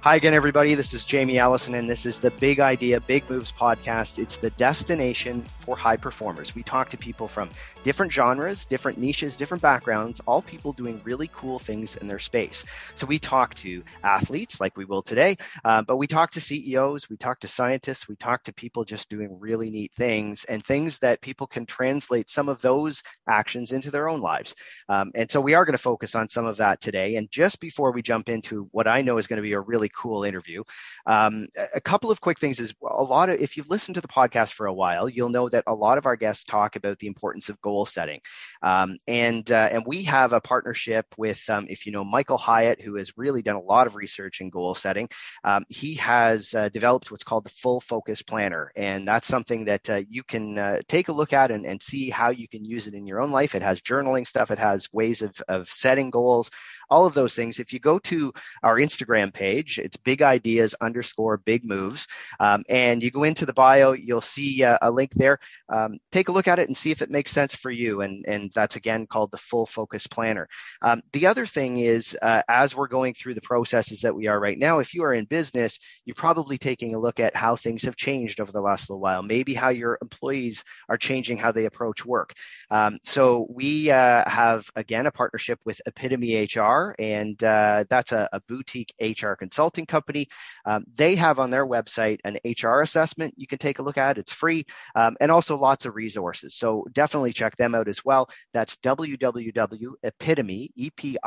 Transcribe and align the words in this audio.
Hi 0.00 0.14
again, 0.14 0.32
everybody. 0.32 0.76
This 0.76 0.94
is 0.94 1.04
Jamie 1.04 1.40
Allison, 1.40 1.74
and 1.74 1.90
this 1.90 2.06
is 2.06 2.20
the 2.20 2.30
Big 2.30 2.60
Idea, 2.60 3.00
Big 3.00 3.28
Moves 3.28 3.50
podcast. 3.50 4.20
It's 4.20 4.36
the 4.36 4.50
destination 4.50 5.42
for 5.58 5.76
high 5.76 5.96
performers. 5.96 6.54
We 6.54 6.62
talk 6.62 6.88
to 6.90 6.96
people 6.96 7.26
from 7.26 7.50
different 7.82 8.12
genres, 8.12 8.64
different 8.64 8.98
niches, 8.98 9.34
different 9.34 9.60
backgrounds, 9.60 10.20
all 10.24 10.40
people 10.40 10.72
doing 10.72 11.00
really 11.02 11.28
cool 11.32 11.58
things 11.58 11.96
in 11.96 12.06
their 12.06 12.20
space. 12.20 12.64
So 12.94 13.06
we 13.06 13.18
talk 13.18 13.54
to 13.56 13.82
athletes 14.04 14.60
like 14.60 14.76
we 14.76 14.84
will 14.84 15.02
today, 15.02 15.36
uh, 15.64 15.82
but 15.82 15.96
we 15.96 16.06
talk 16.06 16.30
to 16.32 16.40
CEOs, 16.40 17.10
we 17.10 17.16
talk 17.16 17.40
to 17.40 17.48
scientists, 17.48 18.08
we 18.08 18.14
talk 18.14 18.44
to 18.44 18.52
people 18.52 18.84
just 18.84 19.08
doing 19.08 19.36
really 19.40 19.68
neat 19.68 19.92
things 19.94 20.44
and 20.44 20.64
things 20.64 21.00
that 21.00 21.20
people 21.22 21.48
can 21.48 21.66
translate 21.66 22.30
some 22.30 22.48
of 22.48 22.62
those 22.62 23.02
actions 23.28 23.72
into 23.72 23.90
their 23.90 24.08
own 24.08 24.20
lives. 24.20 24.54
Um, 24.88 25.10
and 25.16 25.28
so 25.28 25.40
we 25.40 25.54
are 25.54 25.64
going 25.64 25.74
to 25.74 25.78
focus 25.78 26.14
on 26.14 26.28
some 26.28 26.46
of 26.46 26.58
that 26.58 26.80
today. 26.80 27.16
And 27.16 27.28
just 27.32 27.58
before 27.58 27.90
we 27.90 28.00
jump 28.00 28.28
into 28.28 28.68
what 28.70 28.86
I 28.86 29.02
know 29.02 29.18
is 29.18 29.26
going 29.26 29.38
to 29.38 29.42
be 29.42 29.54
a 29.54 29.60
really 29.60 29.87
really 29.88 29.92
cool 29.94 30.24
interview. 30.24 30.62
Um, 31.06 31.46
a 31.74 31.80
couple 31.80 32.10
of 32.10 32.20
quick 32.20 32.38
things 32.38 32.60
is 32.60 32.74
a 32.82 33.02
lot 33.02 33.28
of, 33.28 33.40
if 33.40 33.56
you've 33.56 33.70
listened 33.70 33.94
to 33.96 34.00
the 34.00 34.08
podcast 34.08 34.52
for 34.52 34.66
a 34.66 34.72
while, 34.72 35.08
you'll 35.08 35.28
know 35.28 35.48
that 35.48 35.64
a 35.66 35.74
lot 35.74 35.98
of 35.98 36.06
our 36.06 36.16
guests 36.16 36.44
talk 36.44 36.76
about 36.76 36.98
the 36.98 37.06
importance 37.06 37.48
of 37.48 37.60
goal 37.60 37.86
setting. 37.86 38.20
Um, 38.62 38.98
and, 39.06 39.50
uh, 39.50 39.68
and 39.70 39.84
we 39.86 40.04
have 40.04 40.32
a 40.32 40.40
partnership 40.40 41.06
with, 41.16 41.42
um, 41.48 41.66
if 41.68 41.86
you 41.86 41.92
know, 41.92 42.04
Michael 42.04 42.38
Hyatt, 42.38 42.80
who 42.80 42.96
has 42.96 43.16
really 43.16 43.42
done 43.42 43.56
a 43.56 43.60
lot 43.60 43.86
of 43.86 43.96
research 43.96 44.40
in 44.40 44.50
goal 44.50 44.74
setting. 44.74 45.08
Um, 45.44 45.64
he 45.68 45.94
has 45.94 46.54
uh, 46.54 46.68
developed 46.68 47.10
what's 47.10 47.24
called 47.24 47.44
the 47.44 47.50
full 47.50 47.80
focus 47.80 48.22
planner. 48.22 48.72
And 48.76 49.06
that's 49.06 49.26
something 49.26 49.66
that 49.66 49.90
uh, 49.90 50.02
you 50.08 50.22
can 50.22 50.58
uh, 50.58 50.80
take 50.88 51.08
a 51.08 51.12
look 51.12 51.32
at 51.32 51.50
and, 51.50 51.66
and 51.66 51.82
see 51.82 52.10
how 52.10 52.30
you 52.30 52.48
can 52.48 52.64
use 52.64 52.86
it 52.86 52.94
in 52.94 53.06
your 53.06 53.20
own 53.20 53.30
life. 53.30 53.54
It 53.54 53.62
has 53.62 53.82
journaling 53.82 54.26
stuff. 54.26 54.50
It 54.50 54.58
has 54.58 54.92
ways 54.92 55.22
of, 55.22 55.40
of 55.48 55.68
setting 55.68 56.10
goals 56.10 56.50
all 56.90 57.06
of 57.06 57.14
those 57.14 57.34
things. 57.34 57.58
If 57.58 57.72
you 57.72 57.78
go 57.78 57.98
to 58.00 58.32
our 58.62 58.76
Instagram 58.76 59.32
page, 59.32 59.78
it's 59.78 59.96
big 59.96 60.22
ideas 60.22 60.74
underscore 60.80 61.38
big 61.38 61.64
moves. 61.64 62.06
Um, 62.40 62.64
and 62.68 63.02
you 63.02 63.10
go 63.10 63.24
into 63.24 63.46
the 63.46 63.52
bio, 63.52 63.92
you'll 63.92 64.20
see 64.20 64.64
uh, 64.64 64.78
a 64.82 64.90
link 64.90 65.12
there. 65.14 65.38
Um, 65.68 65.98
take 66.12 66.28
a 66.28 66.32
look 66.32 66.48
at 66.48 66.58
it 66.58 66.68
and 66.68 66.76
see 66.76 66.90
if 66.90 67.02
it 67.02 67.10
makes 67.10 67.30
sense 67.30 67.54
for 67.54 67.70
you. 67.70 68.02
And, 68.02 68.24
and 68.26 68.50
that's 68.54 68.76
again 68.76 69.06
called 69.06 69.30
the 69.30 69.38
full 69.38 69.66
focus 69.66 70.06
planner. 70.06 70.48
Um, 70.82 71.02
the 71.12 71.26
other 71.26 71.46
thing 71.46 71.78
is, 71.78 72.16
uh, 72.20 72.42
as 72.48 72.74
we're 72.74 72.88
going 72.88 73.14
through 73.14 73.34
the 73.34 73.40
processes 73.40 74.02
that 74.02 74.14
we 74.14 74.28
are 74.28 74.38
right 74.38 74.58
now, 74.58 74.78
if 74.78 74.94
you 74.94 75.04
are 75.04 75.12
in 75.12 75.24
business, 75.24 75.78
you're 76.04 76.14
probably 76.14 76.58
taking 76.58 76.94
a 76.94 76.98
look 76.98 77.20
at 77.20 77.36
how 77.36 77.56
things 77.56 77.84
have 77.84 77.96
changed 77.96 78.40
over 78.40 78.52
the 78.52 78.60
last 78.60 78.88
little 78.88 79.00
while, 79.00 79.22
maybe 79.22 79.54
how 79.54 79.68
your 79.68 79.98
employees 80.00 80.64
are 80.88 80.96
changing 80.96 81.36
how 81.36 81.52
they 81.52 81.66
approach 81.66 82.04
work. 82.04 82.32
Um, 82.70 82.98
so 83.04 83.46
we 83.50 83.90
uh, 83.90 84.28
have, 84.28 84.68
again, 84.76 85.06
a 85.06 85.10
partnership 85.10 85.58
with 85.64 85.80
Epitome 85.86 86.48
HR 86.54 86.77
HR, 86.78 86.94
and 86.98 87.42
uh, 87.42 87.84
that's 87.88 88.12
a, 88.12 88.28
a, 88.32 88.40
boutique 88.48 88.94
HR 89.00 89.34
consulting 89.34 89.86
company. 89.86 90.28
Um, 90.64 90.84
they 90.94 91.14
have 91.16 91.38
on 91.38 91.50
their 91.50 91.66
website 91.66 92.18
an 92.24 92.38
HR 92.44 92.80
assessment 92.80 93.34
you 93.36 93.46
can 93.46 93.58
take 93.58 93.78
a 93.78 93.82
look 93.82 93.98
at. 93.98 94.18
It's 94.18 94.32
free, 94.32 94.64
um, 94.94 95.16
and 95.20 95.30
also 95.30 95.56
lots 95.56 95.86
of 95.86 95.94
resources. 95.94 96.54
So 96.54 96.86
definitely 96.92 97.32
check 97.32 97.56
them 97.56 97.74
out 97.74 97.88
as 97.88 98.04
well. 98.04 98.28
That's 98.52 98.76
www.epitome, 98.76 100.70
E-P-I-T-O-M-E-H-R.com. 100.74 101.26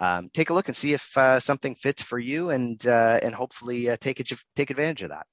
Um, 0.00 0.28
take 0.32 0.50
a 0.50 0.54
look 0.54 0.68
and 0.68 0.76
see 0.76 0.92
if 0.92 1.16
uh, 1.16 1.40
something 1.40 1.74
fits 1.74 2.02
for 2.02 2.18
you, 2.18 2.50
and 2.50 2.84
uh, 2.86 3.18
and 3.22 3.34
hopefully 3.34 3.90
uh, 3.90 3.96
take 4.00 4.20
it, 4.20 4.30
take 4.56 4.70
advantage 4.70 5.02
of 5.02 5.10
that. 5.10 5.26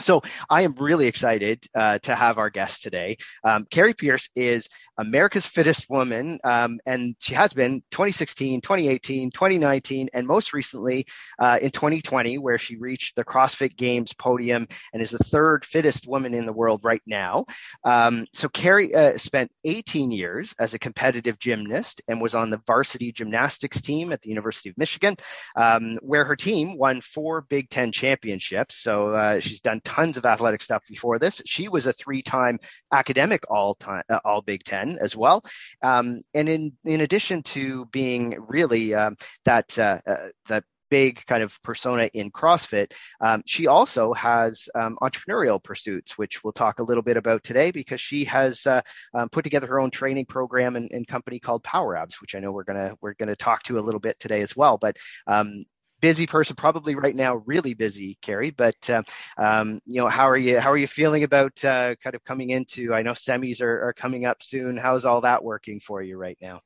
So 0.00 0.22
I 0.50 0.62
am 0.62 0.74
really 0.74 1.06
excited 1.06 1.64
uh, 1.74 1.98
to 2.00 2.14
have 2.14 2.38
our 2.38 2.50
guest 2.50 2.82
today. 2.82 3.18
Um, 3.44 3.64
Kari 3.70 3.94
Pearce 3.94 4.28
is 4.34 4.68
America's 4.98 5.46
Fittest 5.46 5.88
Woman, 5.88 6.40
um, 6.42 6.80
and 6.84 7.14
she 7.20 7.34
has 7.34 7.52
been 7.52 7.82
2016, 7.92 8.60
2018, 8.60 9.30
2019, 9.30 10.08
and 10.12 10.26
most 10.26 10.52
recently 10.52 11.06
uh, 11.38 11.58
in 11.62 11.70
2020, 11.70 12.38
where 12.38 12.58
she 12.58 12.76
reached 12.76 13.14
the 13.14 13.24
CrossFit 13.24 13.76
Games 13.76 14.12
podium 14.14 14.66
and 14.92 15.00
is 15.00 15.12
the 15.12 15.18
third 15.18 15.64
fittest 15.64 16.08
woman 16.08 16.34
in 16.34 16.44
the 16.46 16.52
world 16.52 16.80
right 16.82 17.02
now. 17.06 17.46
Um, 17.84 18.26
so 18.32 18.48
Kari 18.48 18.94
uh, 18.94 19.16
spent 19.16 19.52
18 19.64 20.10
years 20.10 20.54
as 20.58 20.74
a 20.74 20.78
competitive 20.78 21.38
gymnast 21.38 22.02
and 22.08 22.20
was 22.20 22.34
on 22.34 22.50
the 22.50 22.60
varsity 22.66 23.12
gymnastics 23.12 23.80
team 23.80 24.12
at 24.12 24.22
the 24.22 24.28
University 24.30 24.70
of 24.70 24.78
Michigan, 24.78 25.16
um, 25.54 25.98
where 26.02 26.24
her 26.24 26.36
team 26.36 26.76
won 26.76 27.00
four 27.00 27.42
Big 27.42 27.70
Ten 27.70 27.92
championships. 27.92 28.76
So 28.76 29.10
uh, 29.10 29.40
she's 29.40 29.60
done 29.60 29.80
tons 29.84 30.16
of 30.16 30.26
athletic 30.26 30.62
stuff 30.62 30.82
before 30.88 31.18
this. 31.18 31.42
She 31.46 31.68
was 31.68 31.86
a 31.86 31.92
three-time 31.92 32.58
academic 32.92 33.50
all-time 33.50 34.02
uh, 34.08 34.20
all 34.24 34.42
Big 34.42 34.64
Ten 34.64 34.98
as 35.00 35.16
well. 35.16 35.44
Um, 35.82 36.22
and 36.34 36.48
in 36.48 36.72
in 36.84 37.00
addition 37.00 37.42
to 37.42 37.86
being 37.86 38.36
really 38.48 38.94
um, 38.94 39.16
that 39.44 39.78
uh, 39.78 40.00
uh, 40.06 40.28
that 40.48 40.64
big 40.90 41.26
kind 41.26 41.42
of 41.42 41.60
persona 41.62 42.08
in 42.14 42.30
CrossFit. 42.30 42.92
Um, 43.20 43.42
she 43.46 43.66
also 43.66 44.12
has 44.12 44.68
um, 44.76 44.96
entrepreneurial 45.02 45.60
pursuits, 45.60 46.16
which 46.16 46.44
we'll 46.44 46.52
talk 46.52 46.78
a 46.78 46.84
little 46.84 47.02
bit 47.02 47.16
about 47.16 47.42
today 47.42 47.72
because 47.72 48.00
she 48.00 48.24
has 48.26 48.64
uh, 48.66 48.82
um, 49.12 49.28
put 49.28 49.42
together 49.42 49.66
her 49.66 49.80
own 49.80 49.90
training 49.90 50.26
program 50.26 50.76
and, 50.76 50.92
and, 50.92 51.08
company 51.08 51.40
called 51.40 51.64
Power 51.64 51.96
Abs, 51.96 52.20
which 52.20 52.36
I 52.36 52.38
know 52.38 52.52
we're 52.52 52.64
gonna 52.64 52.94
we're 53.00 53.14
gonna 53.14 53.34
talk 53.34 53.64
to 53.64 53.78
a 53.78 53.80
little 53.80 53.98
bit 53.98 54.20
today 54.20 54.42
as 54.42 54.54
well. 54.56 54.78
But 54.78 54.96
um, 55.26 55.64
busy 56.04 56.26
person, 56.26 56.54
probably 56.54 56.94
right 56.96 57.14
now, 57.14 57.36
really 57.46 57.72
busy, 57.72 58.18
Kari. 58.20 58.50
But 58.50 58.90
uh, 58.90 59.02
um, 59.38 59.80
you 59.86 60.02
know, 60.02 60.08
how 60.08 60.28
are 60.28 60.36
you? 60.36 60.60
How 60.60 60.70
are 60.70 60.76
you 60.76 60.86
feeling 60.86 61.22
about 61.22 61.64
uh, 61.64 61.94
kind 61.94 62.14
of 62.14 62.22
coming 62.24 62.50
into? 62.50 62.92
I 62.92 63.00
know 63.00 63.12
semis 63.12 63.62
are, 63.62 63.88
are 63.88 63.94
coming 63.94 64.26
up 64.26 64.42
soon. 64.42 64.76
How's 64.76 65.06
all 65.06 65.22
that 65.22 65.42
working 65.42 65.80
for 65.80 66.02
you 66.02 66.18
right 66.18 66.36
now? 66.42 66.60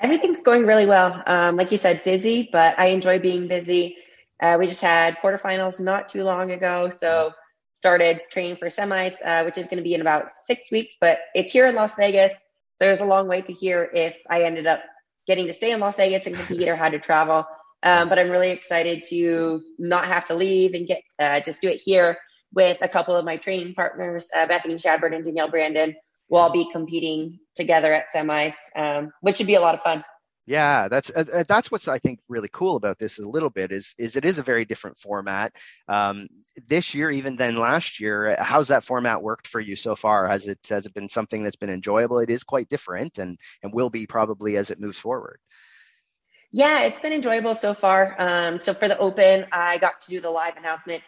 Everything's 0.00 0.40
going 0.40 0.64
really 0.64 0.86
well. 0.86 1.22
Um, 1.26 1.56
like 1.56 1.70
you 1.70 1.76
said, 1.76 2.02
busy, 2.02 2.48
but 2.50 2.78
I 2.78 2.86
enjoy 2.86 3.18
being 3.18 3.46
busy. 3.46 3.98
Uh, 4.42 4.56
we 4.58 4.66
just 4.66 4.80
had 4.80 5.18
quarterfinals 5.18 5.78
not 5.78 6.08
too 6.08 6.24
long 6.24 6.50
ago, 6.50 6.88
so 6.88 7.32
started 7.74 8.22
training 8.30 8.56
for 8.56 8.68
semis, 8.68 9.16
uh, 9.22 9.42
which 9.42 9.58
is 9.58 9.66
going 9.66 9.76
to 9.76 9.84
be 9.84 9.92
in 9.92 10.00
about 10.00 10.32
six 10.32 10.70
weeks. 10.70 10.96
But 10.98 11.20
it's 11.34 11.52
here 11.52 11.66
in 11.66 11.74
Las 11.74 11.94
Vegas, 11.96 12.32
so 12.32 12.86
there's 12.86 13.00
a 13.00 13.04
long 13.04 13.28
way 13.28 13.42
to 13.42 13.52
hear 13.52 13.90
if 13.92 14.16
I 14.30 14.44
ended 14.44 14.66
up 14.66 14.80
getting 15.26 15.46
to 15.48 15.52
stay 15.52 15.72
in 15.72 15.80
Las 15.80 15.96
Vegas 15.96 16.26
and 16.26 16.34
compete 16.34 16.66
or 16.66 16.74
had 16.74 16.92
to 16.92 16.98
travel. 16.98 17.44
Um, 17.82 18.08
but 18.08 18.18
I'm 18.18 18.30
really 18.30 18.50
excited 18.50 19.04
to 19.08 19.62
not 19.78 20.04
have 20.06 20.26
to 20.26 20.34
leave 20.34 20.74
and 20.74 20.86
get 20.86 21.02
uh, 21.18 21.40
just 21.40 21.62
do 21.62 21.68
it 21.68 21.80
here 21.80 22.18
with 22.52 22.78
a 22.82 22.88
couple 22.88 23.16
of 23.16 23.24
my 23.24 23.36
training 23.36 23.74
partners, 23.74 24.28
uh, 24.36 24.46
Bethany 24.46 24.74
Shadburne 24.74 25.14
and 25.14 25.24
Danielle 25.24 25.50
Brandon. 25.50 25.94
We'll 26.28 26.42
all 26.42 26.52
be 26.52 26.70
competing 26.70 27.40
together 27.56 27.92
at 27.92 28.06
semis, 28.14 28.54
um, 28.76 29.12
which 29.20 29.36
should 29.36 29.46
be 29.46 29.54
a 29.54 29.60
lot 29.60 29.74
of 29.74 29.82
fun. 29.82 30.04
Yeah, 30.46 30.88
that's 30.88 31.10
uh, 31.14 31.24
uh, 31.32 31.44
that's 31.46 31.70
what's 31.70 31.86
I 31.86 31.98
think 31.98 32.18
really 32.28 32.48
cool 32.52 32.76
about 32.76 32.98
this 32.98 33.18
a 33.18 33.28
little 33.28 33.50
bit 33.50 33.70
is 33.70 33.94
is 33.98 34.16
it 34.16 34.24
is 34.24 34.38
a 34.38 34.42
very 34.42 34.64
different 34.64 34.96
format. 34.96 35.54
Um, 35.86 36.26
this 36.66 36.94
year, 36.94 37.10
even 37.10 37.36
than 37.36 37.56
last 37.56 38.00
year, 38.00 38.34
how's 38.38 38.68
that 38.68 38.82
format 38.82 39.22
worked 39.22 39.46
for 39.46 39.60
you 39.60 39.76
so 39.76 39.94
far? 39.94 40.26
Has 40.28 40.48
it 40.48 40.58
has 40.68 40.86
it 40.86 40.94
been 40.94 41.08
something 41.08 41.44
that's 41.44 41.56
been 41.56 41.70
enjoyable? 41.70 42.18
It 42.18 42.30
is 42.30 42.42
quite 42.42 42.68
different, 42.68 43.18
and 43.18 43.38
and 43.62 43.72
will 43.72 43.90
be 43.90 44.06
probably 44.06 44.56
as 44.56 44.70
it 44.70 44.80
moves 44.80 44.98
forward. 44.98 45.38
Yeah, 46.52 46.82
it's 46.82 46.98
been 46.98 47.12
enjoyable 47.12 47.54
so 47.54 47.74
far. 47.74 48.16
Um, 48.18 48.58
so 48.58 48.74
for 48.74 48.88
the 48.88 48.98
open, 48.98 49.46
I 49.52 49.78
got 49.78 50.00
to 50.02 50.10
do 50.10 50.20
the 50.20 50.30
live 50.30 50.56
announcement 50.56 51.02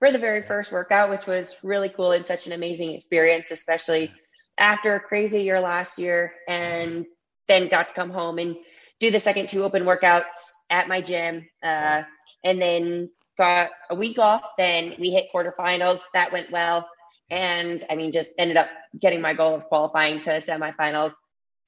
for 0.00 0.10
the 0.10 0.18
very 0.18 0.42
first 0.42 0.72
workout, 0.72 1.10
which 1.10 1.26
was 1.26 1.54
really 1.62 1.88
cool 1.88 2.12
and 2.12 2.26
such 2.26 2.46
an 2.46 2.52
amazing 2.52 2.94
experience, 2.94 3.52
especially 3.52 4.12
after 4.56 4.96
a 4.96 5.00
crazy 5.00 5.42
year 5.42 5.60
last 5.60 5.98
year, 6.00 6.32
and 6.48 7.06
then 7.46 7.68
got 7.68 7.88
to 7.88 7.94
come 7.94 8.10
home 8.10 8.38
and 8.38 8.56
do 8.98 9.10
the 9.12 9.20
second 9.20 9.48
two 9.48 9.62
open 9.62 9.84
workouts 9.84 10.34
at 10.68 10.88
my 10.88 11.00
gym, 11.00 11.48
uh, 11.62 12.02
and 12.42 12.60
then 12.60 13.08
got 13.36 13.70
a 13.90 13.94
week 13.94 14.18
off. 14.18 14.50
Then 14.58 14.94
we 14.98 15.10
hit 15.10 15.28
quarterfinals. 15.32 16.00
That 16.12 16.32
went 16.32 16.50
well, 16.50 16.88
and 17.30 17.84
I 17.88 17.94
mean, 17.94 18.10
just 18.10 18.32
ended 18.36 18.56
up 18.56 18.68
getting 18.98 19.22
my 19.22 19.34
goal 19.34 19.54
of 19.54 19.66
qualifying 19.66 20.20
to 20.22 20.30
semifinals 20.40 21.12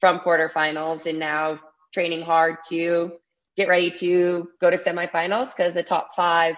from 0.00 0.18
quarterfinals, 0.18 1.06
and 1.06 1.20
now 1.20 1.60
training 1.92 2.22
hard 2.22 2.56
to 2.68 3.12
get 3.56 3.68
ready 3.68 3.90
to 3.90 4.48
go 4.60 4.70
to 4.70 4.76
semifinals 4.76 5.54
because 5.56 5.74
the 5.74 5.82
top 5.82 6.14
five 6.14 6.56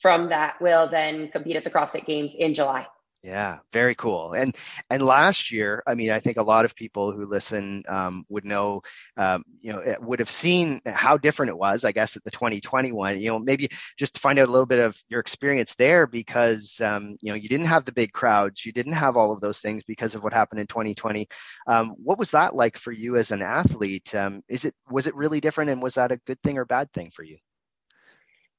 from 0.00 0.28
that 0.28 0.60
will 0.60 0.88
then 0.88 1.28
compete 1.28 1.56
at 1.56 1.64
the 1.64 1.70
CrossFit 1.70 2.06
Games 2.06 2.34
in 2.38 2.54
July. 2.54 2.86
Yeah, 3.24 3.60
very 3.72 3.94
cool. 3.94 4.34
And 4.34 4.54
and 4.90 5.02
last 5.02 5.50
year, 5.50 5.82
I 5.86 5.94
mean, 5.94 6.10
I 6.10 6.20
think 6.20 6.36
a 6.36 6.42
lot 6.42 6.66
of 6.66 6.76
people 6.76 7.10
who 7.10 7.24
listen 7.24 7.82
um, 7.88 8.26
would 8.28 8.44
know, 8.44 8.82
um, 9.16 9.44
you 9.62 9.72
know, 9.72 9.96
would 10.00 10.18
have 10.18 10.28
seen 10.28 10.80
how 10.86 11.16
different 11.16 11.48
it 11.48 11.56
was. 11.56 11.86
I 11.86 11.92
guess 11.92 12.18
at 12.18 12.24
the 12.24 12.30
2021, 12.30 13.18
you 13.18 13.28
know, 13.28 13.38
maybe 13.38 13.70
just 13.98 14.16
to 14.16 14.20
find 14.20 14.38
out 14.38 14.48
a 14.50 14.52
little 14.52 14.66
bit 14.66 14.80
of 14.80 15.02
your 15.08 15.20
experience 15.20 15.74
there, 15.76 16.06
because 16.06 16.82
um, 16.82 17.16
you 17.22 17.30
know, 17.32 17.36
you 17.36 17.48
didn't 17.48 17.68
have 17.68 17.86
the 17.86 17.92
big 17.92 18.12
crowds, 18.12 18.66
you 18.66 18.72
didn't 18.72 18.92
have 18.92 19.16
all 19.16 19.32
of 19.32 19.40
those 19.40 19.60
things 19.60 19.84
because 19.84 20.14
of 20.14 20.22
what 20.22 20.34
happened 20.34 20.60
in 20.60 20.66
2020. 20.66 21.26
Um, 21.66 21.94
what 22.04 22.18
was 22.18 22.32
that 22.32 22.54
like 22.54 22.76
for 22.76 22.92
you 22.92 23.16
as 23.16 23.30
an 23.30 23.40
athlete? 23.40 24.14
Um, 24.14 24.42
is 24.50 24.66
it 24.66 24.74
was 24.90 25.06
it 25.06 25.16
really 25.16 25.40
different, 25.40 25.70
and 25.70 25.82
was 25.82 25.94
that 25.94 26.12
a 26.12 26.20
good 26.26 26.42
thing 26.42 26.58
or 26.58 26.66
bad 26.66 26.92
thing 26.92 27.10
for 27.10 27.22
you? 27.22 27.38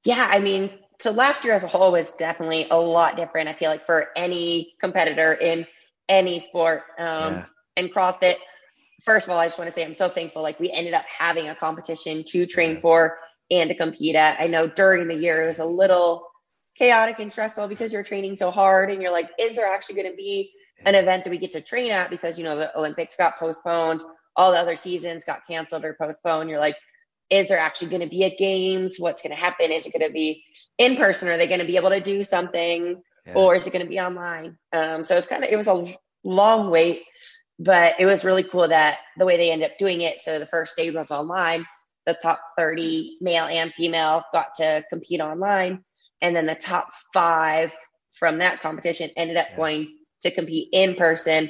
Yeah, 0.04 0.28
I 0.28 0.40
mean, 0.40 0.72
so 1.00 1.12
last 1.12 1.44
year 1.44 1.54
as 1.54 1.64
a 1.64 1.68
whole 1.68 1.92
was 1.92 2.12
definitely 2.12 2.68
a 2.70 2.78
lot 2.78 3.18
different. 3.18 3.50
I 3.50 3.54
feel 3.54 3.70
like 3.70 3.86
for 3.86 4.10
any 4.16 4.76
competitor 4.80 5.34
in 5.34 5.66
any 6.08 6.40
sport, 6.40 6.84
um, 7.00 7.34
yeah. 7.34 7.46
and 7.78 7.94
CrossFit 7.94 8.36
first 9.06 9.28
of 9.28 9.32
all, 9.32 9.40
I 9.40 9.46
just 9.46 9.58
want 9.58 9.70
to 9.70 9.74
say 9.74 9.86
I'm 9.86 9.96
so 9.96 10.10
thankful. 10.10 10.42
Like 10.42 10.60
we 10.60 10.72
ended 10.72 10.94
up 10.94 11.06
having 11.08 11.48
a 11.48 11.56
competition 11.56 12.24
to 12.30 12.46
train 12.46 12.82
for 12.82 13.18
and 13.52 13.70
to 13.70 13.76
compete 13.76 14.16
at. 14.16 14.42
I 14.42 14.48
know 14.48 14.68
during 14.68 15.08
the 15.08 15.16
year 15.16 15.44
it 15.44 15.48
was 15.48 15.60
a 15.60 15.66
little 15.66 16.28
chaotic 16.76 17.20
and 17.20 17.32
stressful 17.32 17.68
because 17.68 17.94
you're 17.94 18.04
training 18.04 18.36
so 18.36 18.52
hard 18.52 18.92
and 18.92 19.02
you're 19.02 19.12
like, 19.12 19.30
is 19.40 19.56
there 19.56 19.68
actually 19.68 19.96
going 19.96 20.12
to 20.12 20.18
be 20.18 20.52
an 20.86 20.96
event 20.96 21.24
that 21.24 21.30
we 21.30 21.38
get 21.38 21.52
to 21.54 21.62
train 21.62 21.92
at? 21.92 22.10
Because, 22.10 22.38
you 22.38 22.44
know, 22.44 22.58
the 22.58 22.78
Olympics 22.78 23.16
got 23.16 23.38
postponed, 23.38 24.04
all 24.36 24.52
the 24.52 24.58
other 24.58 24.76
seasons 24.76 25.24
got 25.24 25.46
canceled 25.48 25.86
or 25.86 25.94
postponed. 25.94 26.50
You're 26.50 26.60
like, 26.60 26.76
is 27.30 27.48
there 27.48 27.60
actually 27.60 27.90
going 27.90 28.02
to 28.02 28.10
be 28.10 28.24
a 28.24 28.36
games? 28.36 28.96
What's 28.98 29.22
going 29.22 29.36
to 29.36 29.42
happen? 29.42 29.72
Is 29.72 29.86
it 29.86 29.94
going 29.94 30.08
to 30.08 30.14
be 30.14 30.44
in 30.78 30.96
person? 30.96 31.28
Are 31.28 31.38
they 31.38 31.48
going 31.48 31.60
to 31.60 31.66
be 31.66 31.78
able 31.78 31.90
to 31.90 32.00
do 32.00 32.24
something? 32.24 33.02
Yeah. 33.26 33.34
Or 33.34 33.56
is 33.56 33.66
it 33.66 33.74
going 33.74 33.86
to 33.86 33.90
be 33.90 34.00
online? 34.00 34.58
Um, 34.72 35.04
so 35.04 35.18
it's 35.18 35.28
kind 35.28 35.44
of, 35.44 35.50
it 35.50 35.58
was 35.58 35.68
a 35.68 35.96
long 36.24 36.70
wait, 36.70 37.02
but 37.58 37.96
it 38.00 38.06
was 38.06 38.24
really 38.24 38.44
cool 38.44 38.68
that 38.68 39.00
the 39.18 39.26
way 39.26 39.38
they 39.38 39.52
ended 39.52 39.72
up 39.72 39.78
doing 39.78 40.02
it. 40.02 40.22
So 40.22 40.38
the 40.38 40.46
first 40.46 40.76
day 40.76 40.92
was 40.92 41.12
online. 41.12 41.66
The 42.06 42.18
top 42.22 42.40
30 42.58 43.18
male 43.22 43.46
and 43.46 43.74
female 43.74 44.24
got 44.32 44.56
to 44.58 44.84
compete 44.90 45.22
online. 45.22 45.84
And 46.22 46.36
then 46.36 46.46
the 46.46 46.56
top 46.56 46.90
five 47.14 47.74
from 48.14 48.38
that 48.38 48.62
competition 48.62 49.10
ended 49.18 49.38
up 49.38 49.48
yeah. 49.52 49.58
going 49.58 49.98
to 50.22 50.32
compete 50.32 50.70
in 50.72 50.96
person 50.96 51.50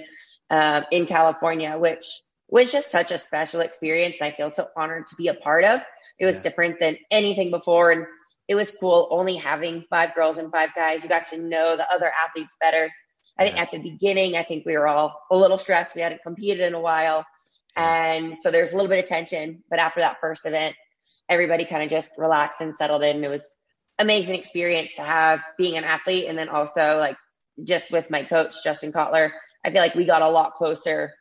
uh, 0.49 0.83
in 0.91 1.05
California, 1.05 1.77
which 1.77 2.05
was 2.47 2.71
just 2.71 2.91
such 2.91 3.11
a 3.11 3.17
special 3.17 3.61
experience. 3.61 4.21
I 4.21 4.31
feel 4.31 4.51
so 4.51 4.67
honored 4.75 5.07
to 5.07 5.15
be 5.15 5.27
a 5.27 5.33
part 5.33 5.65
of. 5.65 5.81
It 6.19 6.25
was 6.25 6.37
yeah. 6.37 6.41
different 6.43 6.79
than 6.79 6.97
anything 7.09 7.51
before. 7.51 7.91
And 7.91 8.05
it 8.47 8.55
was 8.55 8.75
cool 8.79 9.07
only 9.11 9.35
having 9.35 9.81
five 9.89 10.13
girls 10.13 10.37
and 10.37 10.51
five 10.51 10.75
guys. 10.75 11.03
You 11.03 11.09
got 11.09 11.25
to 11.25 11.37
know 11.37 11.75
the 11.75 11.91
other 11.91 12.11
athletes 12.23 12.55
better. 12.61 12.89
I 13.39 13.45
think 13.45 13.57
at 13.57 13.71
the 13.71 13.79
beginning, 13.79 14.37
I 14.37 14.43
think 14.43 14.65
we 14.65 14.77
were 14.77 14.87
all 14.87 15.23
a 15.31 15.37
little 15.37 15.57
stressed. 15.57 15.95
We 15.95 16.01
hadn't 16.01 16.21
competed 16.21 16.59
in 16.59 16.75
a 16.75 16.79
while. 16.79 17.25
And 17.75 18.39
so 18.39 18.51
there's 18.51 18.71
a 18.71 18.75
little 18.75 18.89
bit 18.89 19.03
of 19.03 19.09
tension. 19.09 19.63
But 19.69 19.79
after 19.79 20.01
that 20.01 20.19
first 20.21 20.45
event, 20.45 20.75
everybody 21.27 21.65
kind 21.65 21.83
of 21.83 21.89
just 21.89 22.11
relaxed 22.17 22.61
and 22.61 22.75
settled 22.75 23.03
in. 23.03 23.23
It 23.23 23.29
was 23.29 23.43
amazing 23.97 24.39
experience 24.39 24.95
to 24.95 25.01
have 25.01 25.43
being 25.57 25.77
an 25.77 25.83
athlete. 25.83 26.25
And 26.27 26.37
then 26.37 26.49
also 26.49 26.99
like 26.99 27.17
just 27.63 27.91
with 27.91 28.11
my 28.11 28.23
coach, 28.23 28.63
Justin 28.63 28.91
Kotler, 28.91 29.31
I 29.65 29.71
feel 29.71 29.81
like 29.81 29.95
we 29.95 30.05
got 30.05 30.21
a 30.21 30.29
lot 30.29 30.53
closer 30.53 31.11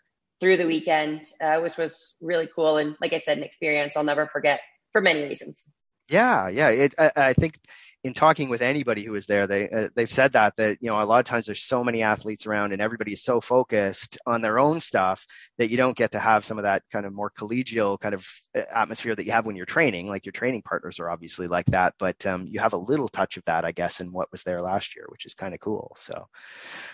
through 0.41 0.57
the 0.57 0.67
weekend, 0.67 1.25
uh, 1.41 1.61
which 1.61 1.77
was 1.77 2.17
really 2.21 2.49
cool. 2.55 2.77
And 2.77 2.97
like 3.01 3.13
I 3.13 3.21
said, 3.21 3.39
an 3.39 3.45
experience 3.45 3.97
I'll 3.97 4.05
never 4.05 4.27
forget 4.27 4.61
for 4.93 5.01
many 5.01 5.23
reasons. 5.23 5.71
Yeah, 6.09 6.49
yeah. 6.49 6.71
It, 6.71 6.95
I, 6.99 7.13
I 7.17 7.33
think 7.33 7.59
in 8.05 8.13
talking 8.13 8.51
with 8.51 8.61
anybody 8.61 9.03
who 9.03 9.13
was 9.13 9.25
there, 9.25 9.47
they 9.47 9.69
uh, 9.69 9.89
they've 9.97 10.13
said 10.13 10.33
that 10.33 10.55
that 10.59 10.77
you 10.83 10.91
know 10.91 11.03
a 11.03 11.05
lot 11.05 11.21
of 11.21 11.25
times 11.25 11.47
there's 11.47 11.65
so 11.65 11.83
many 11.83 12.03
athletes 12.03 12.47
around 12.47 12.75
and 12.75 12.83
everybody 12.83 13.15
is 13.15 13.23
so 13.23 13.41
focused 13.41 14.19
on 14.27 14.43
their 14.43 14.59
own 14.59 14.79
stuff 14.81 15.27
that 15.57 15.71
you 15.71 15.79
don't 15.79 15.97
get 15.97 16.13
to 16.13 16.19
have 16.19 16.45
some 16.45 16.59
of 16.59 16.65
that 16.65 16.83
kind 16.93 17.07
of 17.07 17.15
more 17.15 17.31
collegial 17.31 17.99
kind 17.99 18.15
of 18.15 18.27
uh, 18.55 18.61
atmosphere 18.75 19.15
that 19.15 19.25
you 19.25 19.33
have 19.33 19.47
when 19.47 19.57
you're 19.57 19.65
training. 19.65 20.07
Like 20.07 20.27
your 20.27 20.33
training 20.33 20.61
partners 20.63 21.01
are 21.01 21.09
obviously 21.09 21.49
like 21.49 21.65
that, 21.67 21.95
but 21.99 22.27
um, 22.27 22.47
you 22.47 22.61
have 22.61 22.75
a 22.75 22.79
little 22.79 23.09
touch 23.09 23.39
of 23.39 23.45
that, 23.47 23.65
I 23.65 23.73
guess, 23.73 24.01
in 24.01 24.13
what 24.13 24.31
was 24.31 24.43
there 24.43 24.61
last 24.61 24.95
year, 24.95 25.07
which 25.09 25.25
is 25.25 25.33
kind 25.33 25.55
of 25.55 25.61
cool. 25.61 25.97
So, 25.97 26.29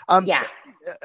um, 0.09 0.27
yeah, 0.27 0.45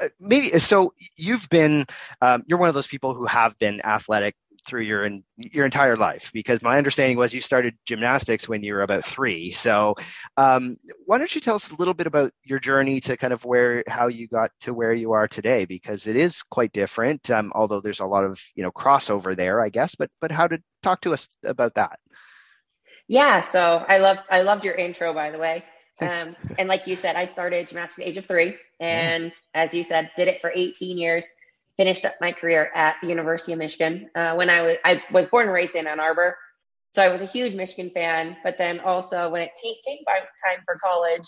uh, 0.00 0.08
maybe 0.20 0.56
so. 0.60 0.94
You've 1.16 1.48
been 1.48 1.84
um, 2.22 2.44
you're 2.46 2.60
one 2.60 2.68
of 2.68 2.76
those 2.76 2.86
people 2.86 3.14
who 3.14 3.26
have 3.26 3.58
been 3.58 3.80
athletic 3.84 4.36
through 4.66 4.82
your 4.82 5.04
in, 5.04 5.24
your 5.36 5.64
entire 5.64 5.96
life 5.96 6.30
because 6.32 6.62
my 6.62 6.78
understanding 6.78 7.16
was 7.16 7.32
you 7.32 7.40
started 7.40 7.74
gymnastics 7.86 8.48
when 8.48 8.62
you 8.62 8.74
were 8.74 8.82
about 8.82 9.04
three. 9.04 9.52
So 9.52 9.94
um, 10.36 10.76
why 11.04 11.18
don't 11.18 11.34
you 11.34 11.40
tell 11.40 11.54
us 11.54 11.70
a 11.70 11.76
little 11.76 11.94
bit 11.94 12.06
about 12.06 12.32
your 12.44 12.58
journey 12.58 13.00
to 13.00 13.16
kind 13.16 13.32
of 13.32 13.44
where 13.44 13.84
how 13.86 14.08
you 14.08 14.28
got 14.28 14.50
to 14.60 14.74
where 14.74 14.92
you 14.92 15.12
are 15.12 15.28
today 15.28 15.64
because 15.64 16.06
it 16.06 16.16
is 16.16 16.42
quite 16.42 16.72
different 16.72 17.30
um, 17.30 17.52
although 17.54 17.80
there's 17.80 18.00
a 18.00 18.06
lot 18.06 18.24
of 18.24 18.40
you 18.54 18.62
know 18.62 18.70
crossover 18.70 19.36
there 19.36 19.60
i 19.60 19.68
guess 19.68 19.94
but 19.94 20.10
but 20.20 20.30
how 20.30 20.46
to 20.46 20.58
talk 20.82 21.00
to 21.02 21.12
us 21.12 21.28
about 21.44 21.74
that. 21.74 21.98
Yeah 23.08 23.40
so 23.40 23.84
i 23.88 23.98
love 23.98 24.18
i 24.30 24.42
loved 24.42 24.64
your 24.64 24.74
intro 24.74 25.12
by 25.12 25.30
the 25.30 25.38
way. 25.38 25.64
Um, 25.98 26.36
and 26.58 26.68
like 26.68 26.86
you 26.86 26.96
said 26.96 27.16
i 27.16 27.26
started 27.26 27.68
gymnastics 27.68 27.98
at 27.98 28.04
the 28.04 28.10
age 28.10 28.16
of 28.18 28.26
three 28.26 28.56
and 28.80 29.24
yeah. 29.24 29.30
as 29.54 29.72
you 29.72 29.82
said 29.82 30.10
did 30.16 30.28
it 30.28 30.40
for 30.42 30.52
18 30.54 30.98
years 30.98 31.26
finished 31.76 32.04
up 32.04 32.14
my 32.20 32.32
career 32.32 32.70
at 32.74 32.96
the 33.02 33.08
University 33.08 33.52
of 33.52 33.58
Michigan. 33.58 34.08
Uh, 34.14 34.34
when 34.34 34.50
I 34.50 34.62
was, 34.62 34.76
I 34.84 35.02
was 35.12 35.26
born 35.26 35.44
and 35.44 35.52
raised 35.52 35.74
in 35.74 35.86
Ann 35.86 36.00
Arbor, 36.00 36.36
so 36.94 37.02
I 37.02 37.08
was 37.08 37.20
a 37.20 37.26
huge 37.26 37.54
Michigan 37.54 37.90
fan. 37.90 38.36
But 38.42 38.58
then 38.58 38.80
also 38.80 39.28
when 39.28 39.42
it 39.42 39.50
t- 39.60 39.80
came 39.86 39.98
time 40.06 40.58
for 40.64 40.76
college, 40.82 41.24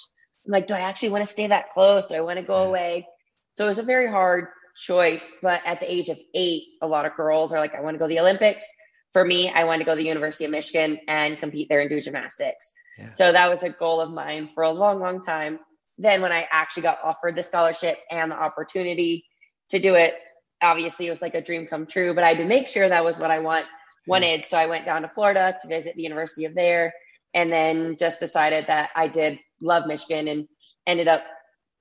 I'm 0.47 0.53
like, 0.53 0.67
do 0.67 0.75
I 0.75 0.81
actually 0.81 1.11
want 1.11 1.25
to 1.25 1.31
stay 1.31 1.47
that 1.49 1.73
close? 1.75 2.07
Do 2.07 2.15
I 2.15 2.21
want 2.21 2.39
to 2.39 2.45
go 2.45 2.57
away? 2.57 3.07
So 3.55 3.65
it 3.65 3.69
was 3.69 3.79
a 3.79 3.83
very 3.83 4.09
hard 4.09 4.47
choice. 4.77 5.31
But 5.43 5.63
at 5.67 5.81
the 5.81 5.93
age 5.93 6.09
of 6.09 6.19
eight, 6.35 6.63
a 6.81 6.87
lot 6.87 7.05
of 7.05 7.15
girls 7.15 7.53
are 7.53 7.59
like, 7.59 7.75
I 7.75 7.81
want 7.81 7.95
to 7.95 7.99
go 7.99 8.07
to 8.07 8.09
the 8.09 8.21
Olympics. 8.21 8.65
For 9.13 9.25
me, 9.25 9.51
I 9.51 9.65
wanted 9.65 9.81
to 9.81 9.85
go 9.85 9.93
to 9.93 9.97
the 9.97 10.07
University 10.07 10.45
of 10.45 10.51
Michigan 10.51 10.99
and 11.09 11.39
compete 11.39 11.69
there 11.69 11.81
and 11.81 11.91
do 11.91 12.01
gymnastics. 12.01 12.73
Yeah. 12.99 13.13
So 13.13 13.33
that 13.33 13.51
was 13.51 13.63
a 13.63 13.71
goal 13.71 14.01
of 14.01 14.11
mine 14.11 14.51
for 14.55 14.63
a 14.65 14.71
long, 14.71 15.01
long 15.01 15.23
time. 15.23 15.61
Then 15.99 16.23
when 16.23 16.33
I 16.33 16.47
actually 16.51 16.85
got 16.85 17.01
offered 17.03 17.35
the 17.35 17.43
scholarship 17.43 17.99
and 18.11 18.31
the 18.31 18.41
opportunity 18.41 19.25
to 19.71 19.79
do 19.79 19.95
it, 19.95 20.15
obviously 20.63 21.07
it 21.07 21.11
was 21.11 21.23
like 21.23 21.35
a 21.35 21.41
dream 21.41 21.67
come 21.67 21.87
true, 21.87 22.15
but 22.15 22.25
I 22.25 22.29
had 22.29 22.39
to 22.39 22.45
make 22.45 22.67
sure 22.67 22.89
that 22.89 23.05
was 23.05 23.19
what 23.19 23.31
I 23.31 23.39
want 23.41 23.67
wanted. 24.07 24.47
So 24.47 24.57
I 24.57 24.67
went 24.67 24.87
down 24.87 25.03
to 25.03 25.09
Florida 25.09 25.57
to 25.61 25.69
visit 25.69 25.95
the 25.95 26.03
University 26.03 26.47
of 26.47 26.55
there 26.55 26.95
and 27.35 27.53
then 27.53 27.97
just 27.97 28.21
decided 28.21 28.67
that 28.69 28.91
I 28.97 29.07
did 29.07 29.39
love 29.61 29.87
Michigan 29.87 30.29
and 30.29 30.49
ended 30.87 31.09
up 31.09 31.23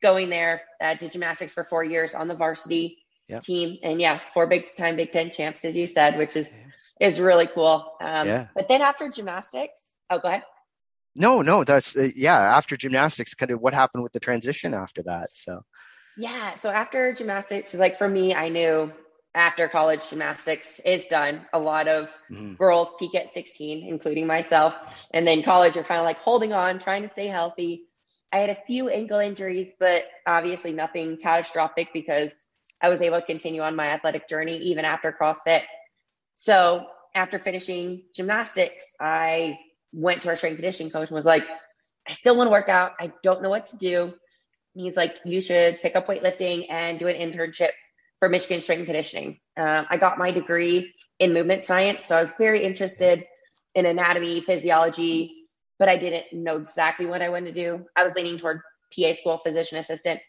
going 0.01 0.29
there, 0.29 0.61
uh, 0.81 0.93
did 0.95 1.11
gymnastics 1.11 1.53
for 1.53 1.63
four 1.63 1.83
years 1.83 2.13
on 2.13 2.27
the 2.27 2.35
varsity 2.35 2.97
yep. 3.27 3.41
team. 3.41 3.77
And 3.81 3.99
yeah, 4.01 4.19
four 4.33 4.45
big 4.45 4.75
time 4.75 4.97
Big 4.97 5.11
Ten 5.11 5.31
champs, 5.31 5.63
as 5.65 5.75
you 5.75 5.87
said, 5.87 6.17
which 6.17 6.35
is, 6.35 6.61
yeah. 6.99 7.07
is 7.07 7.19
really 7.19 7.47
cool. 7.47 7.93
Um, 8.01 8.27
yeah. 8.27 8.47
But 8.53 8.67
then 8.67 8.81
after 8.81 9.09
gymnastics, 9.09 9.95
oh, 10.09 10.19
go 10.19 10.27
ahead. 10.27 10.43
No, 11.15 11.41
no, 11.41 11.63
that's, 11.63 11.95
uh, 11.95 12.09
yeah, 12.15 12.37
after 12.37 12.77
gymnastics, 12.77 13.33
kind 13.33 13.49
of 13.49 13.59
what 13.59 13.73
happened 13.73 14.03
with 14.03 14.11
the 14.11 14.19
transition 14.19 14.75
after 14.75 15.01
that. 15.03 15.35
So, 15.35 15.63
yeah. 16.17 16.55
So 16.55 16.69
after 16.69 17.13
gymnastics, 17.13 17.73
like 17.73 17.97
for 17.97 18.07
me, 18.07 18.33
I 18.33 18.49
knew 18.49 18.91
after 19.35 19.67
college 19.67 20.09
gymnastics 20.09 20.79
is 20.83 21.05
done. 21.05 21.45
A 21.53 21.59
lot 21.59 21.87
of 21.87 22.11
mm. 22.29 22.57
girls 22.57 22.93
peak 22.97 23.13
at 23.13 23.31
16, 23.31 23.87
including 23.87 24.25
myself. 24.25 25.07
And 25.13 25.27
then 25.27 25.43
college, 25.43 25.75
you're 25.75 25.83
kind 25.83 25.99
of 25.99 26.05
like 26.05 26.17
holding 26.17 26.53
on, 26.53 26.79
trying 26.79 27.03
to 27.03 27.09
stay 27.09 27.27
healthy. 27.27 27.83
I 28.33 28.37
had 28.37 28.49
a 28.49 28.55
few 28.55 28.89
ankle 28.89 29.19
injuries, 29.19 29.71
but 29.79 30.05
obviously 30.25 30.73
nothing 30.73 31.17
catastrophic 31.17 31.89
because 31.93 32.33
I 32.81 32.89
was 32.89 33.01
able 33.01 33.19
to 33.19 33.25
continue 33.25 33.61
on 33.61 33.75
my 33.75 33.87
athletic 33.87 34.27
journey 34.27 34.57
even 34.57 34.85
after 34.85 35.11
CrossFit. 35.11 35.61
So 36.33 36.87
after 37.13 37.37
finishing 37.37 38.03
gymnastics, 38.13 38.83
I 38.99 39.59
went 39.93 40.23
to 40.23 40.29
our 40.29 40.35
strength 40.35 40.57
conditioning 40.57 40.91
coach 40.91 41.09
and 41.09 41.15
was 41.15 41.25
like, 41.25 41.43
I 42.07 42.13
still 42.13 42.35
want 42.35 42.47
to 42.47 42.51
work 42.51 42.69
out. 42.69 42.93
I 42.99 43.11
don't 43.23 43.41
know 43.43 43.49
what 43.49 43.67
to 43.67 43.77
do 43.77 44.13
he's 44.79 44.97
like, 44.97 45.15
you 45.25 45.41
should 45.41 45.81
pick 45.81 45.95
up 45.95 46.07
weightlifting 46.07 46.67
and 46.69 46.99
do 46.99 47.07
an 47.07 47.15
internship 47.15 47.71
for 48.19 48.29
Michigan 48.29 48.61
Strength 48.61 48.79
and 48.79 48.87
Conditioning. 48.87 49.39
Um, 49.57 49.85
I 49.89 49.97
got 49.97 50.17
my 50.17 50.31
degree 50.31 50.93
in 51.19 51.33
movement 51.33 51.65
science, 51.65 52.05
so 52.05 52.15
I 52.15 52.23
was 52.23 52.31
very 52.37 52.63
interested 52.63 53.25
in 53.75 53.85
anatomy, 53.85 54.41
physiology, 54.41 55.33
but 55.79 55.89
I 55.89 55.97
didn't 55.97 56.33
know 56.33 56.57
exactly 56.57 57.05
what 57.05 57.21
I 57.21 57.29
wanted 57.29 57.53
to 57.53 57.61
do. 57.61 57.85
I 57.95 58.03
was 58.03 58.13
leaning 58.15 58.37
toward 58.37 58.61
PA 58.95 59.13
school, 59.13 59.37
physician 59.37 59.77
assistant, 59.77 60.19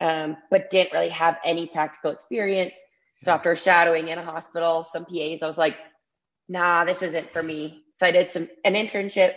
um, 0.00 0.36
but 0.50 0.70
didn't 0.70 0.92
really 0.92 1.08
have 1.10 1.38
any 1.44 1.66
practical 1.66 2.10
experience. 2.10 2.78
So 3.22 3.32
after 3.32 3.56
shadowing 3.56 4.08
in 4.08 4.18
a 4.18 4.24
hospital, 4.24 4.84
some 4.84 5.06
PAs, 5.06 5.42
I 5.42 5.46
was 5.46 5.56
like, 5.56 5.78
nah, 6.48 6.84
this 6.84 7.02
isn't 7.02 7.32
for 7.32 7.42
me. 7.42 7.82
So 7.96 8.06
I 8.06 8.10
did 8.10 8.30
some 8.30 8.48
an 8.64 8.74
internship 8.74 9.34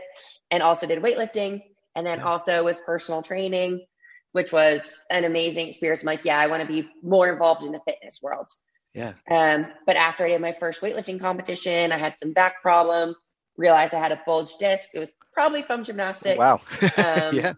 and 0.51 0.61
also 0.61 0.87
did 0.87 1.01
weightlifting 1.01 1.63
and 1.95 2.05
then 2.05 2.19
also 2.19 2.63
was 2.63 2.79
personal 2.79 3.21
training 3.21 3.85
which 4.31 4.51
was 4.51 4.81
an 5.09 5.23
amazing 5.23 5.69
experience. 5.69 6.01
I'm 6.01 6.07
like, 6.07 6.25
yeah, 6.25 6.39
I 6.39 6.47
want 6.47 6.61
to 6.61 6.67
be 6.67 6.87
more 7.01 7.31
involved 7.31 7.63
in 7.63 7.71
the 7.71 7.79
fitness 7.85 8.19
world. 8.21 8.47
Yeah. 8.93 9.13
Um, 9.29 9.67
but 9.85 9.95
after 9.95 10.25
I 10.25 10.29
did 10.29 10.41
my 10.41 10.53
first 10.53 10.81
weightlifting 10.81 11.19
competition, 11.19 11.91
I 11.91 11.97
had 11.97 12.17
some 12.17 12.33
back 12.33 12.61
problems, 12.61 13.19
realized 13.55 13.93
I 13.93 13.99
had 13.99 14.11
a 14.11 14.21
bulge 14.25 14.57
disc. 14.57 14.89
It 14.93 14.99
was 14.99 15.11
probably 15.33 15.61
from 15.61 15.83
gymnastics. 15.83 16.37
Wow. 16.37 16.61
um, 16.97 17.35
yeah. 17.35 17.53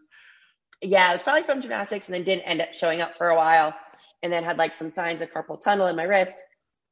Yeah, 0.82 1.10
it 1.10 1.14
was 1.14 1.22
probably 1.22 1.44
from 1.44 1.62
gymnastics 1.62 2.08
and 2.08 2.16
then 2.16 2.24
didn't 2.24 2.44
end 2.44 2.62
up 2.62 2.74
showing 2.74 3.02
up 3.02 3.18
for 3.18 3.28
a 3.28 3.36
while. 3.36 3.76
And 4.22 4.32
then 4.32 4.44
had 4.44 4.58
like 4.58 4.74
some 4.74 4.90
signs 4.90 5.22
of 5.22 5.32
carpal 5.32 5.60
tunnel 5.60 5.88
in 5.88 5.96
my 5.96 6.04
wrist. 6.04 6.42